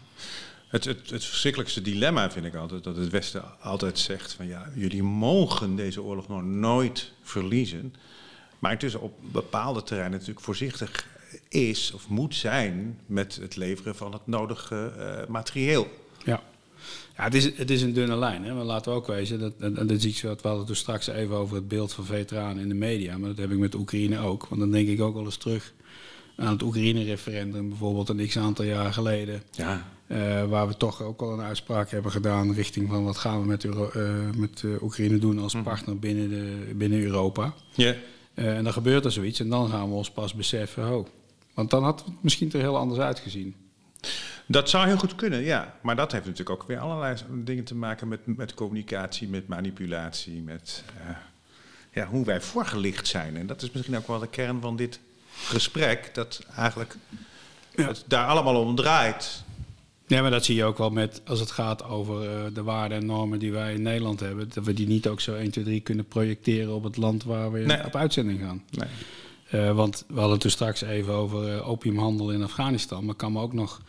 Het, 0.70 0.86
het, 0.86 1.10
het 1.10 1.26
verschrikkelijkste 1.26 1.82
dilemma 1.82 2.32
vind 2.32 2.46
ik 2.46 2.56
altijd 2.56 2.84
dat 2.84 2.96
het 2.96 3.10
Westen 3.10 3.44
altijd 3.62 4.00
zegt 4.00 4.34
van 4.34 4.48
ja, 4.48 4.70
jullie 4.76 5.04
mogen 5.04 5.76
deze 5.76 6.02
oorlog 6.02 6.28
nog 6.28 6.44
nooit 6.44 7.12
verliezen. 7.22 7.96
Maar 8.60 8.72
intussen 8.72 9.02
op 9.02 9.14
bepaalde 9.32 9.84
terreinen 9.84 10.20
natuurlijk 10.20 10.46
voorzichtig 10.46 11.08
is 11.50 11.92
of 11.92 12.10
moet 12.10 12.36
zijn 12.36 13.00
met 13.06 13.36
het 13.36 13.56
leveren 13.56 13.96
van 13.96 14.14
het 14.14 14.28
nodige 14.28 14.94
uh, 14.98 15.28
materieel. 15.28 15.88
Ja. 16.26 16.42
Ja, 17.18 17.24
het 17.24 17.34
is, 17.34 17.58
het 17.58 17.70
is 17.70 17.82
een 17.82 17.94
dunne 17.94 18.16
lijn. 18.16 18.44
Hè? 18.44 18.54
Maar 18.54 18.64
laten 18.64 18.92
we 18.92 18.98
ook 18.98 19.08
wezen, 19.08 19.40
dat, 19.40 19.60
dat, 19.60 19.88
dat 19.88 20.02
zie 20.02 20.10
ik 20.10 20.18
zo, 20.18 20.36
we 20.42 20.48
hadden 20.48 20.68
het 20.68 20.78
straks 20.78 21.08
even 21.08 21.36
over 21.36 21.56
het 21.56 21.68
beeld 21.68 21.94
van 21.94 22.06
veteranen 22.06 22.64
in 22.64 22.70
de 22.70 22.76
media. 22.76 23.18
Maar 23.18 23.30
dat 23.30 23.38
heb 23.38 23.52
ik 23.52 23.58
met 23.58 23.76
Oekraïne 23.76 24.20
ook. 24.20 24.46
Want 24.48 24.62
dan 24.62 24.72
denk 24.72 24.88
ik 24.88 25.02
ook 25.02 25.14
wel 25.14 25.26
eens 25.26 25.38
terug 25.38 25.74
aan 26.40 26.52
het 26.52 26.62
Oekraïne-referendum 26.62 27.70
bijvoorbeeld 27.70 28.10
een 28.10 28.28
x-aantal 28.28 28.66
jaar 28.66 28.94
geleden. 28.94 29.44
Ja. 29.52 29.88
Uh, 30.08 30.46
waar 30.46 30.68
we 30.68 30.78
toch 30.78 31.02
ook 31.02 31.22
al 31.22 31.34
een 31.34 31.46
uitspraak 31.46 31.90
hebben 31.90 32.12
gedaan 32.12 32.54
richting 32.54 32.90
van 32.90 33.04
wat 33.04 33.18
gaan 33.18 33.42
we 33.42 33.48
met, 33.48 33.64
Euro 33.64 33.92
uh, 33.96 34.30
met 34.36 34.62
uh, 34.62 34.82
Oekraïne 34.84 35.18
doen 35.18 35.40
als 35.40 35.54
mhm. 35.54 35.64
partner 35.64 36.00
binnen, 36.00 36.30
de, 36.30 36.74
binnen 36.76 37.02
Europa. 37.02 37.54
Ja. 37.74 37.94
en 38.34 38.64
dan 38.64 38.74
gebeurt 38.74 39.06
er 39.06 39.12
zoiets 39.12 39.40
en 39.40 39.50
dan 39.50 39.70
gaan 39.70 39.90
we 39.90 39.96
ons 39.96 40.12
pas 40.12 40.34
beseffen, 40.34 40.98
oh. 40.98 41.08
Want 41.54 41.70
dan 41.70 41.84
had 41.84 42.04
het 42.06 42.14
misschien 42.22 42.52
er 42.52 42.60
heel 42.60 42.78
anders 42.78 43.00
uitgezien. 43.00 43.56
Dat 44.46 44.70
zou 44.70 44.88
heel 44.88 44.98
goed 44.98 45.16
kunnen, 45.16 45.42
ja. 45.42 45.78
Maar 45.82 45.96
dat 45.96 46.12
heeft 46.12 46.26
natuurlijk 46.26 46.62
ook 46.62 46.68
weer 46.68 46.80
allerlei 46.80 47.16
dingen 47.32 47.64
te 47.64 47.76
maken 47.76 48.08
met, 48.08 48.20
met 48.26 48.54
communicatie, 48.54 49.28
met 49.28 49.48
manipulatie, 49.48 50.42
met 50.42 50.84
ja, 51.94 52.08
hoe 52.08 52.26
wij 52.26 52.42
voorgelicht 52.42 53.08
zijn. 53.08 53.38
En 53.38 53.48
dat 53.48 53.62
is 53.62 53.72
misschien 53.72 53.98
ook 53.98 54.08
wel 54.08 54.20
de 54.20 54.28
kern 54.28 54.62
van 54.62 54.76
dit 54.76 55.00
gesprek, 55.44 56.10
dat 56.14 56.42
eigenlijk 56.56 56.96
ja. 57.76 57.88
het 57.88 58.04
daar 58.08 58.28
allemaal 58.28 58.62
om 58.62 58.76
draait. 58.76 59.44
Ja, 60.10 60.22
maar 60.22 60.32
dat 60.32 60.46
zie 60.46 60.56
je 60.56 60.64
ook 60.64 60.78
wel 60.78 60.90
met 60.90 61.22
als 61.26 61.40
het 61.40 61.52
gaat 61.52 61.84
over 61.84 62.24
uh, 62.24 62.54
de 62.54 62.64
waarden 62.64 62.98
en 62.98 63.06
normen 63.06 63.40
die 63.40 63.52
wij 63.52 63.74
in 63.74 63.82
Nederland 63.82 64.20
hebben. 64.20 64.50
Dat 64.54 64.66
we 64.66 64.74
die 64.74 64.88
niet 64.88 65.08
ook 65.08 65.22
zo 65.22 65.36
1, 65.36 65.52
2, 65.52 65.64
3 65.64 65.80
kunnen 65.80 66.06
projecteren 66.06 66.74
op 66.74 66.84
het 66.84 66.98
land 66.98 67.24
waar 67.24 67.52
we 67.52 67.82
op 67.86 67.96
uitzending 67.96 68.40
gaan. 68.40 68.64
Nee. 68.72 68.88
Uh, 69.52 69.76
want 69.76 70.04
we 70.08 70.14
hadden 70.14 70.32
het 70.32 70.42
toen 70.42 70.52
straks 70.52 70.82
even 70.82 71.14
over 71.14 71.56
uh, 71.56 71.70
opiumhandel 71.70 72.32
in 72.32 72.44
Afghanistan. 72.44 73.02
Maar 73.02 73.12
ik 73.12 73.18
kan 73.18 73.32
me 73.32 73.42
ook 73.42 73.54
nog 73.54 73.82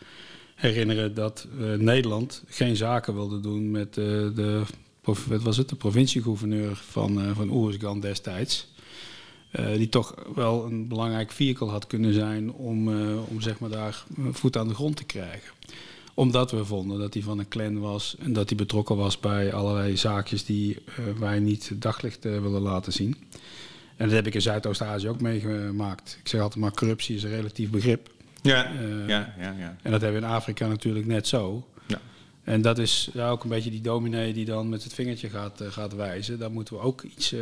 herinneren 0.55 1.13
dat 1.13 1.47
Nederland 1.77 2.43
geen 2.47 2.75
zaken 2.75 3.13
wilde 3.13 3.39
doen 3.39 3.71
met 3.71 3.93
de, 3.93 4.63
wat 5.03 5.41
was 5.41 5.57
het, 5.57 5.69
de 5.69 5.75
provinciegouverneur 5.75 6.75
van, 6.75 7.35
van 7.35 7.49
Oersgan 7.49 7.99
destijds. 7.99 8.67
Uh, 9.59 9.75
die 9.75 9.89
toch 9.89 10.15
wel 10.35 10.65
een 10.65 10.87
belangrijk 10.87 11.31
vehicle 11.31 11.67
had 11.67 11.87
kunnen 11.87 12.13
zijn 12.13 12.51
om, 12.51 12.87
uh, 12.87 13.29
om 13.29 13.41
zeg 13.41 13.59
maar 13.59 13.69
daar 13.69 14.03
voet 14.31 14.57
aan 14.57 14.67
de 14.67 14.73
grond 14.73 14.95
te 14.95 15.03
krijgen. 15.03 15.53
Omdat 16.13 16.51
we 16.51 16.65
vonden 16.65 16.99
dat 16.99 17.13
hij 17.13 17.23
van 17.23 17.39
een 17.39 17.47
clan 17.47 17.79
was 17.79 18.15
en 18.19 18.33
dat 18.33 18.49
hij 18.49 18.57
betrokken 18.57 18.95
was 18.95 19.19
bij 19.19 19.53
allerlei 19.53 19.97
zaakjes 19.97 20.45
die 20.45 20.77
uh, 20.99 21.19
wij 21.19 21.39
niet 21.39 21.71
daglicht 21.75 22.23
willen 22.23 22.61
laten 22.61 22.93
zien. 22.93 23.17
En 23.95 24.05
dat 24.05 24.15
heb 24.15 24.27
ik 24.27 24.33
in 24.33 24.41
Zuidoost-Azië 24.41 25.09
ook 25.09 25.21
meegemaakt. 25.21 26.17
Ik 26.23 26.27
zeg 26.27 26.41
altijd 26.41 26.59
maar, 26.59 26.73
corruptie 26.73 27.15
is 27.15 27.23
een 27.23 27.29
relatief 27.29 27.69
begrip. 27.69 28.09
Ja, 28.41 28.71
ja, 29.07 29.33
ja, 29.39 29.55
ja. 29.59 29.77
En 29.81 29.91
dat 29.91 30.01
hebben 30.01 30.21
we 30.21 30.27
in 30.27 30.33
Afrika 30.33 30.67
natuurlijk 30.67 31.05
net 31.05 31.27
zo. 31.27 31.67
Ja. 31.87 32.01
En 32.43 32.61
dat 32.61 32.77
is 32.77 33.09
ja, 33.13 33.29
ook 33.29 33.43
een 33.43 33.49
beetje 33.49 33.71
die 33.71 33.81
dominee 33.81 34.33
die 34.33 34.45
dan 34.45 34.69
met 34.69 34.83
het 34.83 34.93
vingertje 34.93 35.29
gaat, 35.29 35.61
gaat 35.69 35.95
wijzen. 35.95 36.39
Daar 36.39 36.51
moeten 36.51 36.73
we 36.73 36.81
ook 36.81 37.01
iets 37.01 37.35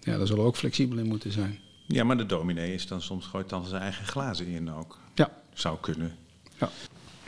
ja, 0.00 0.16
daar 0.16 0.26
zullen 0.26 0.42
we 0.42 0.48
ook 0.48 0.56
flexibel 0.56 0.98
in 0.98 1.06
moeten 1.06 1.32
zijn. 1.32 1.58
Ja, 1.86 2.04
maar 2.04 2.16
de 2.16 2.26
dominee 2.26 2.74
is 2.74 2.86
dan 2.86 3.02
soms 3.02 3.26
gooit 3.26 3.48
dan 3.48 3.66
zijn 3.66 3.82
eigen 3.82 4.06
glazen 4.06 4.46
in 4.46 4.70
ook. 4.70 4.98
Ja. 5.14 5.30
Zou 5.54 5.78
kunnen. 5.80 6.16
Ja. 6.58 6.70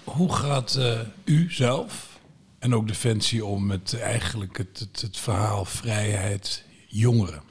Hoe 0.04 0.32
gaat 0.32 0.76
uh, 0.78 1.00
u 1.24 1.52
zelf 1.52 2.18
en 2.58 2.74
ook 2.74 2.88
Defensie 2.88 3.44
om 3.44 3.66
met 3.66 4.00
eigenlijk 4.00 4.58
het, 4.58 4.78
het, 4.78 5.00
het 5.00 5.16
verhaal 5.16 5.64
vrijheid 5.64 6.64
jongeren? 6.86 7.42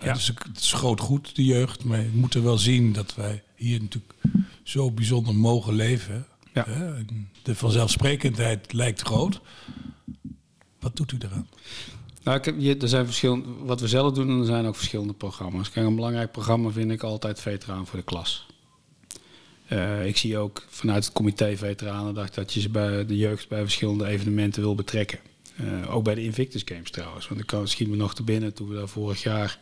Ja. 0.00 0.12
Dus 0.12 0.26
het 0.26 0.58
is 0.58 0.72
groot 0.72 1.00
goed, 1.00 1.36
de 1.36 1.44
jeugd, 1.44 1.84
maar 1.84 2.02
we 2.02 2.10
moeten 2.16 2.42
wel 2.42 2.58
zien 2.58 2.92
dat 2.92 3.14
wij 3.14 3.42
hier 3.54 3.80
natuurlijk 3.80 4.14
zo 4.62 4.90
bijzonder 4.90 5.34
mogen 5.34 5.74
leven. 5.74 6.26
Ja. 6.54 6.66
De 7.42 7.54
vanzelfsprekendheid 7.54 8.72
lijkt 8.72 9.00
groot. 9.00 9.40
Wat 10.80 10.96
doet 10.96 11.12
u 11.12 11.16
eraan? 11.20 11.48
Nou, 12.22 12.40
je, 12.58 12.76
er 12.76 12.88
zijn 12.88 13.04
verschillende, 13.04 13.48
wat 13.64 13.80
we 13.80 13.88
zelf 13.88 14.12
doen, 14.12 14.28
en 14.28 14.38
er 14.38 14.44
zijn 14.44 14.66
ook 14.66 14.76
verschillende 14.76 15.12
programma's. 15.12 15.70
Kijk, 15.70 15.86
een 15.86 15.94
belangrijk 15.94 16.32
programma 16.32 16.70
vind 16.70 16.90
ik 16.90 17.02
altijd 17.02 17.40
Veteraan 17.40 17.86
voor 17.86 17.98
de 17.98 18.04
Klas. 18.04 18.46
Uh, 19.72 20.06
ik 20.06 20.16
zie 20.16 20.38
ook 20.38 20.64
vanuit 20.68 21.04
het 21.04 21.12
comité 21.12 21.56
Veteranendag 21.56 22.30
dat 22.30 22.52
je 22.52 22.60
ze 22.60 22.68
bij 22.68 23.06
de 23.06 23.16
jeugd 23.16 23.48
bij 23.48 23.60
verschillende 23.60 24.06
evenementen 24.06 24.62
wil 24.62 24.74
betrekken. 24.74 25.18
Uh, 25.60 25.94
ook 25.94 26.04
bij 26.04 26.14
de 26.14 26.24
Invictus 26.24 26.62
Games 26.64 26.90
trouwens. 26.90 27.28
Want 27.28 27.40
ik 27.40 27.46
kan 27.46 27.60
misschien 27.60 27.90
me 27.90 27.96
nog 27.96 28.14
te 28.14 28.22
binnen 28.22 28.54
toen 28.54 28.68
we 28.68 28.74
daar 28.74 28.88
vorig 28.88 29.22
jaar 29.22 29.58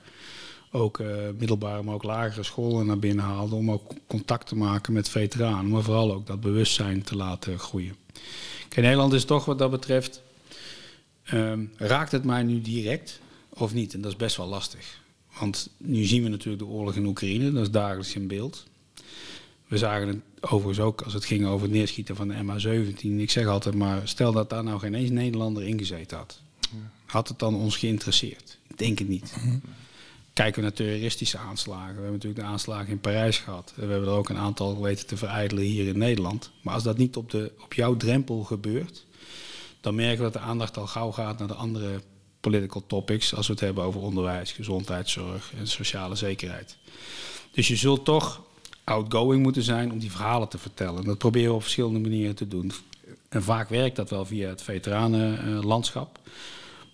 ook 0.71 0.99
uh, 0.99 1.09
middelbare, 1.38 1.83
maar 1.83 1.95
ook 1.95 2.03
lagere 2.03 2.42
scholen 2.42 2.87
naar 2.87 2.99
binnen 2.99 3.25
haalden. 3.25 3.59
Om 3.59 3.71
ook 3.71 3.92
contact 4.07 4.47
te 4.47 4.57
maken 4.57 4.92
met 4.92 5.09
veteranen. 5.09 5.71
Maar 5.71 5.83
vooral 5.83 6.12
ook 6.12 6.27
dat 6.27 6.40
bewustzijn 6.40 7.03
te 7.03 7.16
laten 7.16 7.59
groeien. 7.59 7.97
Kijk, 8.69 8.87
Nederland 8.87 9.12
is 9.12 9.25
toch 9.25 9.45
wat 9.45 9.59
dat 9.59 9.71
betreft 9.71 10.23
Um, 11.33 11.73
raakt 11.77 12.12
het 12.12 12.25
mij 12.25 12.43
nu 12.43 12.61
direct 12.61 13.21
of 13.49 13.75
niet? 13.75 13.95
En 13.95 14.01
dat 14.01 14.11
is 14.11 14.17
best 14.17 14.37
wel 14.37 14.47
lastig. 14.47 15.01
Want 15.39 15.69
nu 15.77 16.05
zien 16.05 16.23
we 16.23 16.29
natuurlijk 16.29 16.62
de 16.62 16.69
oorlog 16.69 16.95
in 16.95 17.07
Oekraïne, 17.07 17.53
dat 17.53 17.62
is 17.62 17.71
dagelijks 17.71 18.15
in 18.15 18.27
beeld. 18.27 18.67
We 19.67 19.79
zagen 19.79 20.09
het 20.09 20.19
overigens 20.41 20.81
ook 20.81 21.03
als 21.03 21.12
het 21.12 21.25
ging 21.25 21.47
over 21.47 21.67
het 21.67 21.77
neerschieten 21.77 22.17
van 22.17 22.29
de 22.29 22.35
MH17. 22.35 23.01
Ik 23.01 23.31
zeg 23.31 23.47
altijd 23.47 23.75
maar, 23.75 24.09
stel 24.09 24.33
dat 24.33 24.51
daar 24.51 24.65
nou 24.65 24.79
geen 24.79 24.95
eens 24.95 25.11
Nederlander 25.11 25.62
in 25.62 25.79
gezeten 25.79 26.17
had. 26.17 26.41
Had 27.07 27.29
het 27.29 27.39
dan 27.39 27.55
ons 27.55 27.77
geïnteresseerd? 27.77 28.59
Ik 28.69 28.79
denk 28.79 28.99
het 28.99 29.09
niet. 29.09 29.35
Kijken 30.33 30.55
we 30.55 30.61
naar 30.61 30.73
terroristische 30.73 31.39
aanslagen. 31.39 31.87
We 31.87 31.93
hebben 31.93 32.12
natuurlijk 32.12 32.41
de 32.41 32.47
aanslagen 32.47 32.89
in 32.89 33.01
Parijs 33.01 33.39
gehad. 33.39 33.73
We 33.77 33.81
hebben 33.81 34.09
er 34.09 34.15
ook 34.15 34.29
een 34.29 34.37
aantal 34.37 34.83
weten 34.83 35.07
te 35.07 35.17
verijdelen 35.17 35.65
hier 35.65 35.87
in 35.87 35.99
Nederland. 35.99 36.51
Maar 36.61 36.75
als 36.75 36.83
dat 36.83 36.99
niet 36.99 37.17
op, 37.17 37.31
de, 37.31 37.53
op 37.61 37.75
jouw 37.75 37.97
drempel 37.97 38.43
gebeurt, 38.43 39.05
dan 39.87 39.94
merken 39.94 40.16
we 40.16 40.22
dat 40.22 40.42
de 40.42 40.49
aandacht 40.49 40.77
al 40.77 40.87
gauw 40.87 41.12
gaat 41.12 41.38
naar 41.38 41.49
de 41.49 41.55
andere 41.55 42.01
political 42.40 42.87
topics 42.87 43.35
als 43.35 43.46
we 43.46 43.53
het 43.53 43.62
hebben 43.62 43.85
over 43.85 44.01
onderwijs, 44.01 44.53
gezondheidszorg 44.53 45.53
en 45.59 45.68
sociale 45.68 46.14
zekerheid. 46.14 46.77
Dus 47.51 47.68
je 47.68 47.77
zult 47.77 48.05
toch 48.05 48.42
outgoing 48.85 49.42
moeten 49.42 49.62
zijn 49.62 49.92
om 49.92 49.99
die 49.99 50.11
verhalen 50.11 50.49
te 50.49 50.59
vertellen. 50.59 51.05
Dat 51.05 51.18
proberen 51.18 51.49
we 51.49 51.55
op 51.55 51.62
verschillende 51.62 51.99
manieren 51.99 52.35
te 52.35 52.49
doen. 52.49 52.72
En 53.29 53.42
vaak 53.42 53.68
werkt 53.68 53.96
dat 53.96 54.11
wel 54.11 54.25
via 54.25 54.49
het 54.49 54.62
veteranenlandschap. 54.62 56.18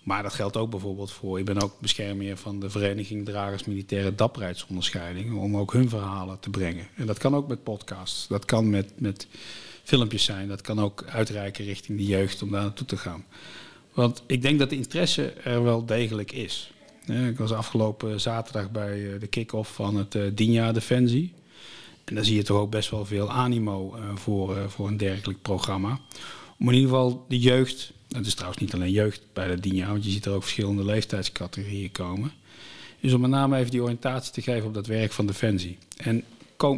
Maar 0.03 0.23
dat 0.23 0.33
geldt 0.33 0.57
ook 0.57 0.69
bijvoorbeeld 0.69 1.11
voor. 1.11 1.39
Ik 1.39 1.45
ben 1.45 1.61
ook 1.61 1.79
beschermheer 1.79 2.37
van 2.37 2.59
de 2.59 2.69
Vereniging 2.69 3.25
Dragers 3.25 3.65
Militaire 3.65 4.15
Dapperheidsonderscheiding. 4.15 5.37
Om 5.37 5.57
ook 5.57 5.73
hun 5.73 5.89
verhalen 5.89 6.39
te 6.39 6.49
brengen. 6.49 6.87
En 6.95 7.05
dat 7.05 7.17
kan 7.17 7.35
ook 7.35 7.47
met 7.47 7.63
podcasts. 7.63 8.27
Dat 8.27 8.45
kan 8.45 8.69
met, 8.69 8.91
met 8.95 9.27
filmpjes 9.83 10.23
zijn. 10.23 10.47
Dat 10.47 10.61
kan 10.61 10.79
ook 10.79 11.03
uitreiken 11.07 11.65
richting 11.65 11.97
de 11.97 12.05
jeugd 12.05 12.41
om 12.41 12.51
daar 12.51 12.61
naartoe 12.61 12.87
te 12.87 12.97
gaan. 12.97 13.25
Want 13.93 14.23
ik 14.25 14.41
denk 14.41 14.59
dat 14.59 14.69
de 14.69 14.75
interesse 14.75 15.31
er 15.31 15.63
wel 15.63 15.85
degelijk 15.85 16.31
is. 16.31 16.71
Ik 17.05 17.37
was 17.37 17.51
afgelopen 17.51 18.21
zaterdag 18.21 18.71
bij 18.71 19.13
eh, 19.13 19.19
de 19.19 19.27
kick-off 19.27 19.73
van 19.73 19.95
het 19.95 20.15
eh, 20.15 20.21
Dinja 20.33 20.71
Defensie. 20.71 21.33
En 22.03 22.15
daar 22.15 22.25
zie 22.25 22.35
je 22.35 22.43
toch 22.43 22.57
ook 22.57 22.71
best 22.71 22.89
wel 22.89 23.05
veel 23.05 23.31
animo 23.31 23.95
eh, 23.95 24.15
voor, 24.15 24.69
voor 24.69 24.87
een 24.87 24.97
dergelijk 24.97 25.41
programma. 25.41 25.99
Om 26.59 26.67
in 26.67 26.73
ieder 26.73 26.89
geval 26.89 27.25
de 27.27 27.39
jeugd, 27.39 27.93
het 28.11 28.25
is 28.25 28.33
trouwens 28.33 28.61
niet 28.61 28.73
alleen 28.73 28.91
jeugd 28.91 29.21
bij 29.33 29.47
de 29.47 29.59
Dinja, 29.59 29.87
want 29.87 30.05
je 30.05 30.11
ziet 30.11 30.25
er 30.25 30.31
ook 30.31 30.41
verschillende 30.41 30.85
leeftijdscategorieën 30.85 31.91
komen. 31.91 32.31
Dus 32.99 33.13
om 33.13 33.21
met 33.21 33.29
name 33.29 33.57
even 33.57 33.71
die 33.71 33.81
oriëntatie 33.81 34.33
te 34.33 34.41
geven 34.41 34.67
op 34.67 34.73
dat 34.73 34.87
werk 34.87 35.11
van 35.11 35.25
Defensie. 35.25 35.77
En 35.97 36.23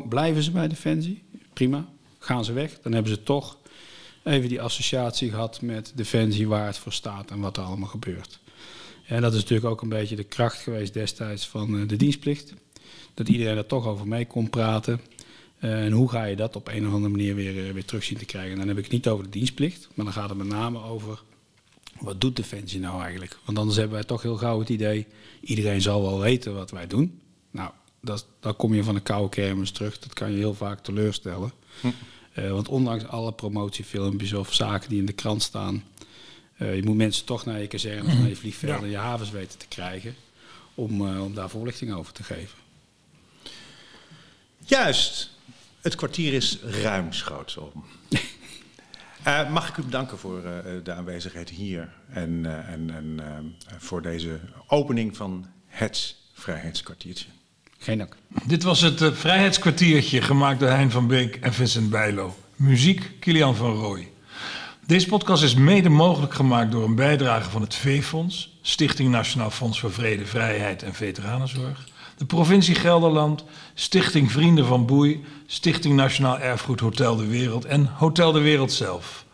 blijven 0.09 0.43
ze 0.43 0.51
bij 0.51 0.67
Defensie? 0.67 1.21
Prima. 1.53 1.87
Gaan 2.25 2.45
ze 2.45 2.53
weg? 2.53 2.79
Dan 2.81 2.91
hebben 2.91 3.11
ze 3.11 3.23
toch 3.23 3.57
even 4.23 4.49
die 4.49 4.61
associatie 4.61 5.29
gehad 5.29 5.61
met 5.61 5.91
Defensie, 5.95 6.47
waar 6.47 6.65
het 6.65 6.77
voor 6.77 6.93
staat 6.93 7.31
en 7.31 7.39
wat 7.39 7.57
er 7.57 7.63
allemaal 7.63 7.89
gebeurt. 7.89 8.39
En 9.07 9.21
dat 9.21 9.33
is 9.33 9.39
natuurlijk 9.39 9.69
ook 9.69 9.81
een 9.81 9.89
beetje 9.89 10.15
de 10.15 10.23
kracht 10.23 10.57
geweest 10.57 10.93
destijds 10.93 11.47
van 11.47 11.79
eh, 11.79 11.87
de 11.87 11.95
dienstplicht. 11.95 12.53
Dat 13.13 13.29
iedereen 13.29 13.57
er 13.57 13.65
toch 13.65 13.87
over 13.87 14.07
mee 14.07 14.25
kon 14.25 14.49
praten. 14.49 15.01
Eh, 15.59 15.85
en 15.85 15.91
hoe 15.91 16.09
ga 16.09 16.23
je 16.23 16.35
dat 16.35 16.55
op 16.55 16.67
een 16.67 16.87
of 16.87 16.93
andere 16.93 17.11
manier 17.11 17.35
weer, 17.35 17.67
eh, 17.67 17.73
weer 17.73 17.85
terug 17.85 18.03
zien 18.03 18.17
te 18.17 18.25
krijgen? 18.25 18.51
En 18.51 18.57
dan 18.57 18.67
heb 18.67 18.77
ik 18.77 18.83
het 18.83 18.93
niet 18.93 19.07
over 19.07 19.23
de 19.23 19.29
dienstplicht, 19.29 19.87
maar 19.93 20.05
dan 20.05 20.13
gaat 20.13 20.29
het 20.29 20.37
met 20.37 20.47
name 20.47 20.83
over 20.83 21.23
wat 21.99 22.21
doet 22.21 22.35
Defensie 22.35 22.79
nou 22.79 23.01
eigenlijk? 23.01 23.37
Want 23.45 23.57
anders 23.57 23.77
hebben 23.77 23.95
wij 23.95 24.05
toch 24.05 24.21
heel 24.21 24.37
gauw 24.37 24.59
het 24.59 24.69
idee, 24.69 25.07
iedereen 25.41 25.81
zal 25.81 26.01
wel 26.01 26.19
weten 26.19 26.53
wat 26.53 26.71
wij 26.71 26.87
doen. 26.87 27.21
Nou, 27.51 27.71
dat, 28.05 28.25
dan 28.39 28.55
kom 28.55 28.73
je 28.73 28.83
van 28.83 28.95
een 28.95 29.03
koude 29.03 29.29
kermis 29.29 29.71
terug. 29.71 29.99
Dat 29.99 30.13
kan 30.13 30.31
je 30.31 30.37
heel 30.37 30.53
vaak 30.53 30.79
teleurstellen. 30.79 31.51
Hm. 31.81 31.89
want 32.51 32.67
ondanks 32.67 33.07
alle 33.07 33.33
promotiefilmpjes 33.33 34.33
of 34.33 34.53
zaken 34.53 34.89
die 34.89 34.99
in 34.99 35.05
de 35.05 35.13
krant 35.13 35.41
staan, 35.41 35.83
uh, 36.57 36.75
je 36.75 36.83
moet 36.83 36.95
mensen 36.95 37.25
toch 37.25 37.45
naar 37.45 37.61
je 37.61 37.67
kazernes, 37.67 38.13
naar 38.13 38.27
je 38.27 38.35
vliegvelden 38.35 38.83
en 38.83 38.89
je 38.89 38.97
havens 38.97 39.31
weten 39.31 39.59
te 39.59 39.67
krijgen 39.67 40.15
om, 40.73 41.01
uh, 41.01 41.23
om 41.23 41.33
daar 41.33 41.49
voorlichting 41.49 41.93
over 41.93 42.13
te 42.13 42.23
geven. 42.23 42.57
Juist. 44.57 45.33
Het 45.81 45.95
kwartier 45.95 46.33
is 46.33 46.59
ruimschoots 46.61 47.57
om. 47.57 47.85
uh, 49.27 49.49
mag 49.57 49.69
ik 49.69 49.77
u 49.77 49.83
bedanken 49.83 50.17
voor 50.17 50.41
de 50.83 50.93
aanwezigheid 50.93 51.49
hier 51.49 51.93
en, 52.09 52.45
en, 52.67 52.89
en 52.89 53.21
voor 53.77 54.01
deze 54.01 54.39
opening 54.67 55.17
van 55.17 55.45
het 55.67 56.15
Vrijheidskwartiertje. 56.33 57.27
Geen 57.77 57.97
dank. 57.97 58.15
Dit 58.45 58.63
was 58.63 58.81
het 58.81 59.03
Vrijheidskwartiertje 59.13 60.21
gemaakt 60.21 60.59
door 60.59 60.69
Hein 60.69 60.91
van 60.91 61.07
Beek 61.07 61.35
en 61.35 61.53
Vincent 61.53 61.89
Bijlo. 61.89 62.35
Muziek 62.55 63.11
Kilian 63.19 63.55
van 63.55 63.75
Rooij. 63.75 64.11
Deze 64.87 65.07
podcast 65.07 65.43
is 65.43 65.55
mede 65.55 65.89
mogelijk 65.89 66.33
gemaakt 66.33 66.71
door 66.71 66.83
een 66.83 66.95
bijdrage 66.95 67.49
van 67.49 67.61
het 67.61 67.75
V-Fonds, 67.75 68.57
Stichting 68.61 69.09
Nationaal 69.09 69.49
Fonds 69.49 69.79
voor 69.79 69.91
Vrede, 69.91 70.25
Vrijheid 70.25 70.83
en 70.83 70.93
Veteranenzorg, 70.93 71.87
de 72.17 72.25
provincie 72.25 72.75
Gelderland, 72.75 73.43
Stichting 73.73 74.31
Vrienden 74.31 74.65
van 74.65 74.85
Boei, 74.85 75.23
Stichting 75.45 75.95
Nationaal 75.95 76.39
Erfgoed 76.39 76.79
Hotel 76.79 77.15
de 77.15 77.27
Wereld 77.27 77.65
en 77.65 77.85
Hotel 77.85 78.31
de 78.31 78.39
Wereld 78.39 78.71
zelf. 78.71 79.25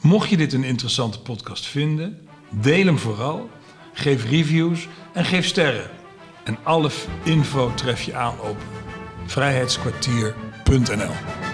Mocht 0.00 0.30
je 0.30 0.36
dit 0.36 0.52
een 0.52 0.64
interessante 0.64 1.20
podcast 1.20 1.66
vinden, 1.66 2.28
deel 2.50 2.86
hem 2.86 2.98
vooral, 2.98 3.50
geef 3.92 4.24
reviews 4.24 4.88
en 5.12 5.24
geef 5.24 5.46
sterren. 5.46 5.99
En 6.50 6.58
alle 6.62 6.90
info 7.22 7.72
tref 7.74 8.02
je 8.02 8.14
aan 8.14 8.40
op 8.40 8.56
vrijheidskwartier.nl. 9.26 11.49